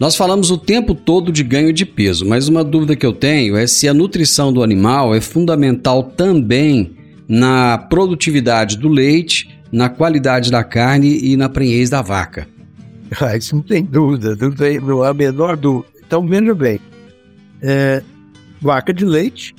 Nós 0.00 0.16
falamos 0.16 0.50
o 0.50 0.56
tempo 0.56 0.94
todo 0.94 1.30
de 1.30 1.44
ganho 1.44 1.74
de 1.74 1.84
peso, 1.84 2.26
mas 2.26 2.48
uma 2.48 2.64
dúvida 2.64 2.96
que 2.96 3.04
eu 3.04 3.12
tenho 3.12 3.54
é 3.54 3.66
se 3.66 3.86
a 3.86 3.92
nutrição 3.92 4.50
do 4.50 4.62
animal 4.62 5.14
é 5.14 5.20
fundamental 5.20 6.02
também 6.02 6.96
na 7.28 7.76
produtividade 7.76 8.78
do 8.78 8.88
leite, 8.88 9.60
na 9.70 9.90
qualidade 9.90 10.50
da 10.50 10.64
carne 10.64 11.18
e 11.22 11.36
na 11.36 11.50
prenhez 11.50 11.90
da 11.90 12.00
vaca. 12.00 12.48
Ah, 13.20 13.36
isso 13.36 13.56
não 13.56 13.62
tem 13.62 13.84
dúvida, 13.84 14.36
não, 14.40 14.52
tem, 14.52 14.78
não 14.78 15.02
há 15.02 15.08
a 15.08 15.14
menor 15.14 15.56
dúvida. 15.56 15.92
Então, 16.06 16.24
veja 16.24 16.54
bem, 16.54 16.78
é, 17.60 18.04
vaca 18.60 18.94
de 18.94 19.04
leite 19.04 19.52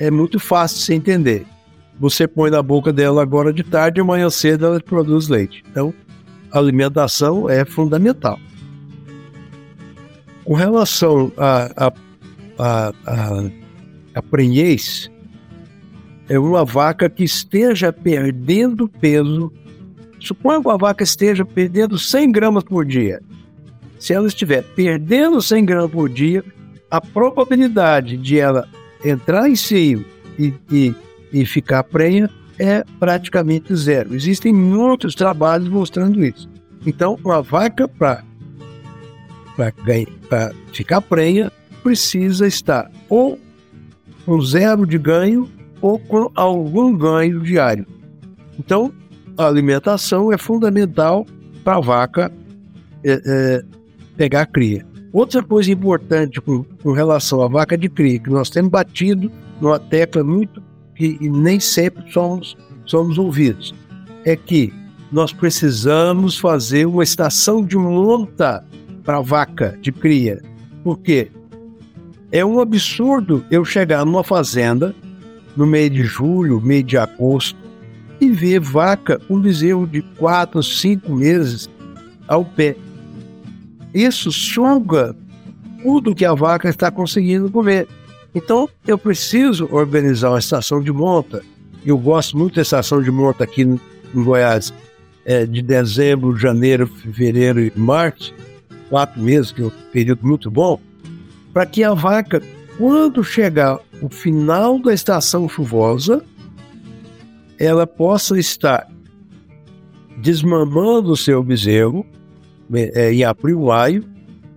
é 0.00 0.10
muito 0.10 0.40
fácil 0.40 0.78
de 0.78 0.84
se 0.84 0.92
entender. 0.92 1.46
Você 2.00 2.26
põe 2.26 2.50
na 2.50 2.60
boca 2.60 2.92
dela 2.92 3.22
agora 3.22 3.52
de 3.52 3.62
tarde 3.62 4.00
e 4.00 4.02
amanhã 4.02 4.28
cedo 4.28 4.66
ela 4.66 4.80
produz 4.80 5.28
leite. 5.28 5.62
Então, 5.70 5.94
a 6.50 6.58
alimentação 6.58 7.48
é 7.48 7.64
fundamental. 7.64 8.40
Com 10.48 10.54
relação 10.54 11.30
a, 11.36 11.70
a, 11.76 11.92
a, 12.58 12.92
a, 13.06 13.50
a 14.14 14.22
prenhez, 14.22 15.10
é 16.26 16.38
uma 16.38 16.64
vaca 16.64 17.10
que 17.10 17.22
esteja 17.22 17.92
perdendo 17.92 18.88
peso. 18.88 19.52
Suponha 20.18 20.62
que 20.62 20.70
a 20.70 20.76
vaca 20.78 21.04
esteja 21.04 21.44
perdendo 21.44 21.98
100 21.98 22.32
gramas 22.32 22.64
por 22.64 22.86
dia. 22.86 23.20
Se 23.98 24.14
ela 24.14 24.26
estiver 24.26 24.62
perdendo 24.74 25.42
100 25.42 25.66
gramas 25.66 25.90
por 25.90 26.08
dia, 26.08 26.42
a 26.90 26.98
probabilidade 26.98 28.16
de 28.16 28.40
ela 28.40 28.66
entrar 29.04 29.50
em 29.50 29.54
seio 29.54 30.02
e, 30.38 30.54
e, 30.72 30.94
e 31.30 31.44
ficar 31.44 31.84
prenha 31.84 32.30
é 32.58 32.82
praticamente 32.98 33.76
zero. 33.76 34.14
Existem 34.14 34.54
muitos 34.54 35.14
trabalhos 35.14 35.68
mostrando 35.68 36.24
isso. 36.24 36.48
Então, 36.86 37.18
uma 37.22 37.42
vaca 37.42 37.86
para 37.86 38.24
ficar 40.72 41.00
prenha 41.00 41.50
precisa 41.82 42.46
estar 42.46 42.90
ou 43.08 43.38
com 44.24 44.40
zero 44.40 44.86
de 44.86 44.98
ganho 44.98 45.48
ou 45.80 45.98
com 45.98 46.30
algum 46.34 46.96
ganho 46.96 47.40
diário. 47.40 47.86
Então, 48.58 48.92
a 49.36 49.46
alimentação 49.46 50.32
é 50.32 50.36
fundamental 50.36 51.24
para 51.64 51.76
a 51.76 51.80
vaca 51.80 52.32
é, 53.04 53.22
é, 53.24 53.64
pegar 54.16 54.46
cria. 54.46 54.84
Outra 55.12 55.42
coisa 55.42 55.70
importante 55.72 56.40
com, 56.40 56.64
com, 56.82 56.92
relação 56.92 57.42
à 57.42 57.48
vaca 57.48 57.78
de 57.78 57.88
cria, 57.88 58.18
que 58.18 58.28
nós 58.28 58.50
temos 58.50 58.70
batido 58.70 59.30
numa 59.60 59.78
tecla 59.78 60.22
muito 60.22 60.62
que 60.94 61.16
nem 61.30 61.60
sempre 61.60 62.10
somos, 62.12 62.56
somos 62.84 63.16
ouvidos, 63.16 63.72
é 64.24 64.36
que 64.36 64.72
nós 65.10 65.32
precisamos 65.32 66.36
fazer 66.36 66.86
uma 66.86 67.02
estação 67.02 67.64
de 67.64 67.76
monta 67.76 68.64
para 69.08 69.22
vaca 69.22 69.74
de 69.80 69.90
cria. 69.90 70.42
Por 70.84 70.98
quê? 70.98 71.30
É 72.30 72.44
um 72.44 72.60
absurdo 72.60 73.42
eu 73.50 73.64
chegar 73.64 74.04
numa 74.04 74.22
fazenda 74.22 74.94
no 75.56 75.66
meio 75.66 75.88
de 75.88 76.02
julho, 76.02 76.60
meio 76.60 76.82
de 76.82 76.98
agosto, 76.98 77.58
e 78.20 78.28
ver 78.28 78.60
vaca, 78.60 79.18
um 79.30 79.40
bezerro 79.40 79.86
de 79.86 80.02
quatro, 80.02 80.62
cinco 80.62 81.14
meses 81.14 81.70
ao 82.26 82.44
pé. 82.44 82.76
Isso 83.94 84.30
suga 84.30 85.16
tudo 85.82 86.14
que 86.14 86.26
a 86.26 86.34
vaca 86.34 86.68
está 86.68 86.90
conseguindo 86.90 87.50
comer. 87.50 87.88
Então, 88.34 88.68
eu 88.86 88.98
preciso 88.98 89.70
organizar 89.72 90.32
uma 90.32 90.38
estação 90.38 90.82
de 90.82 90.92
monta. 90.92 91.42
Eu 91.82 91.96
gosto 91.96 92.36
muito 92.36 92.56
da 92.56 92.62
estação 92.62 93.02
de 93.02 93.10
monta 93.10 93.44
aqui 93.44 93.62
em 93.62 93.80
Goiás, 94.22 94.70
é, 95.24 95.46
de 95.46 95.62
dezembro, 95.62 96.36
janeiro, 96.36 96.86
fevereiro 96.86 97.58
e 97.58 97.72
março, 97.74 98.34
quatro 98.88 99.20
meses, 99.20 99.52
que 99.52 99.62
é 99.62 99.66
um 99.66 99.72
período 99.92 100.26
muito 100.26 100.50
bom, 100.50 100.80
para 101.52 101.66
que 101.66 101.82
a 101.82 101.94
vaca, 101.94 102.42
quando 102.76 103.22
chegar 103.24 103.78
o 104.00 104.08
final 104.08 104.78
da 104.78 104.92
estação 104.92 105.48
chuvosa, 105.48 106.22
ela 107.58 107.86
possa 107.86 108.38
estar 108.38 108.88
desmamando 110.18 111.12
o 111.12 111.16
seu 111.16 111.42
bezerro 111.42 112.06
é, 112.72 113.12
em 113.12 113.24
abril, 113.24 113.60
maio. 113.62 114.04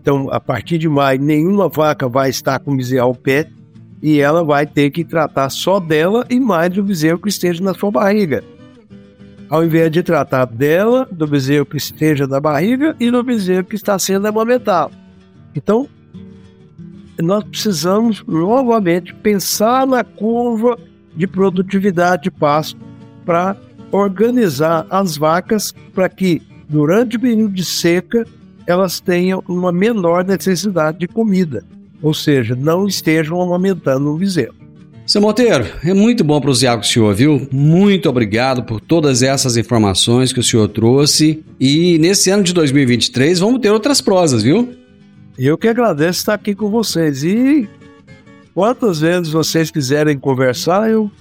Então, 0.01 0.29
a 0.32 0.39
partir 0.39 0.77
de 0.77 0.89
maio, 0.89 1.21
nenhuma 1.21 1.69
vaca 1.69 2.07
vai 2.07 2.29
estar 2.29 2.59
com 2.59 2.75
bezerro 2.75 3.07
ao 3.07 3.15
pé 3.15 3.47
e 4.01 4.19
ela 4.19 4.43
vai 4.43 4.65
ter 4.65 4.89
que 4.89 5.03
tratar 5.03 5.49
só 5.49 5.79
dela 5.79 6.25
e 6.29 6.39
mais 6.39 6.71
do 6.73 6.84
bezerro 6.84 7.19
que 7.19 7.29
esteja 7.29 7.63
na 7.63 7.73
sua 7.73 7.91
barriga. 7.91 8.43
Ao 9.51 9.65
invés 9.65 9.91
de 9.91 10.01
tratar 10.01 10.45
dela, 10.45 11.05
do 11.11 11.27
bezerro 11.27 11.65
que 11.65 11.75
esteja 11.75 12.25
na 12.25 12.39
barriga 12.39 12.95
e 12.97 13.11
do 13.11 13.21
bezerro 13.21 13.65
que 13.65 13.75
está 13.75 13.99
sendo 13.99 14.25
amamentado. 14.25 14.93
Então, 15.53 15.89
nós 17.21 17.43
precisamos 17.43 18.23
novamente 18.25 19.13
pensar 19.13 19.85
na 19.85 20.05
curva 20.05 20.79
de 21.13 21.27
produtividade 21.27 22.23
de 22.23 22.31
pasto 22.31 22.79
para 23.25 23.57
organizar 23.91 24.87
as 24.89 25.17
vacas 25.17 25.73
para 25.93 26.07
que 26.07 26.41
durante 26.69 27.17
o 27.17 27.19
período 27.19 27.53
de 27.53 27.65
seca 27.65 28.25
elas 28.65 29.01
tenham 29.01 29.43
uma 29.49 29.73
menor 29.73 30.23
necessidade 30.23 30.99
de 30.99 31.09
comida, 31.09 31.65
ou 32.01 32.13
seja, 32.13 32.55
não 32.55 32.87
estejam 32.87 33.41
amamentando 33.41 34.13
o 34.13 34.17
bezerro. 34.17 34.61
Seu 35.05 35.19
Monteiro, 35.19 35.65
é 35.83 35.93
muito 35.93 36.23
bom 36.23 36.39
prosear 36.39 36.75
com 36.75 36.83
o 36.83 36.85
senhor, 36.85 37.13
viu? 37.13 37.47
Muito 37.51 38.07
obrigado 38.07 38.63
por 38.63 38.79
todas 38.79 39.21
essas 39.21 39.57
informações 39.57 40.31
que 40.31 40.39
o 40.39 40.43
senhor 40.43 40.67
trouxe. 40.69 41.43
E 41.59 41.97
nesse 41.97 42.29
ano 42.29 42.43
de 42.43 42.53
2023 42.53 43.39
vamos 43.39 43.59
ter 43.59 43.71
outras 43.71 43.99
prosas, 43.99 44.41
viu? 44.41 44.73
Eu 45.37 45.57
que 45.57 45.67
agradeço 45.67 46.19
estar 46.19 46.35
aqui 46.35 46.55
com 46.55 46.69
vocês. 46.69 47.23
E 47.23 47.67
quantas 48.53 49.01
vezes 49.01 49.29
vocês 49.29 49.71
quiserem 49.71 50.17
conversar, 50.17 50.89
eu 50.89 51.11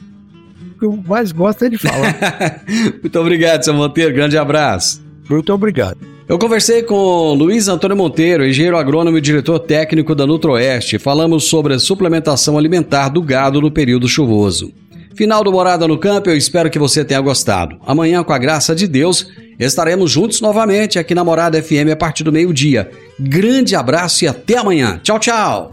o 0.75 0.79
que 0.79 0.85
eu 0.85 1.05
mais 1.07 1.33
gosto 1.33 1.65
é 1.65 1.69
de 1.69 1.79
falar. 1.79 2.65
muito 3.03 3.19
obrigado, 3.19 3.63
seu 3.65 3.75
Monteiro. 3.75 4.15
Grande 4.15 4.39
abraço. 4.39 5.03
Muito 5.29 5.53
obrigado. 5.53 5.99
Eu 6.31 6.39
conversei 6.39 6.85
com 6.85 7.35
Luiz 7.35 7.67
Antônio 7.67 7.97
Monteiro, 7.97 8.47
engenheiro 8.47 8.77
agrônomo 8.77 9.19
e 9.19 9.21
diretor 9.21 9.59
técnico 9.59 10.15
da 10.15 10.25
Nutroeste. 10.25 10.97
Falamos 10.97 11.47
sobre 11.47 11.75
a 11.75 11.79
suplementação 11.81 12.57
alimentar 12.57 13.09
do 13.09 13.21
gado 13.21 13.61
no 13.61 13.69
período 13.69 14.07
chuvoso. 14.07 14.73
Final 15.17 15.43
do 15.43 15.51
Morada 15.51 15.89
no 15.89 15.99
Campo, 15.99 16.31
eu 16.31 16.37
espero 16.37 16.71
que 16.71 16.79
você 16.79 17.05
tenha 17.05 17.21
gostado. 17.21 17.79
Amanhã, 17.85 18.23
com 18.23 18.33
a 18.33 18.39
graça 18.39 18.77
de 18.77 18.87
Deus, 18.87 19.27
estaremos 19.59 20.09
juntos 20.09 20.41
novamente 20.41 21.01
aqui 21.01 21.17
na 21.17 21.25
Morada 21.25 21.61
FM 21.61 21.91
a 21.93 21.97
partir 21.97 22.23
do 22.23 22.31
meio-dia. 22.31 22.89
Grande 23.19 23.75
abraço 23.75 24.25
e 24.25 24.29
até 24.29 24.57
amanhã. 24.57 25.01
Tchau, 25.03 25.19
tchau. 25.19 25.73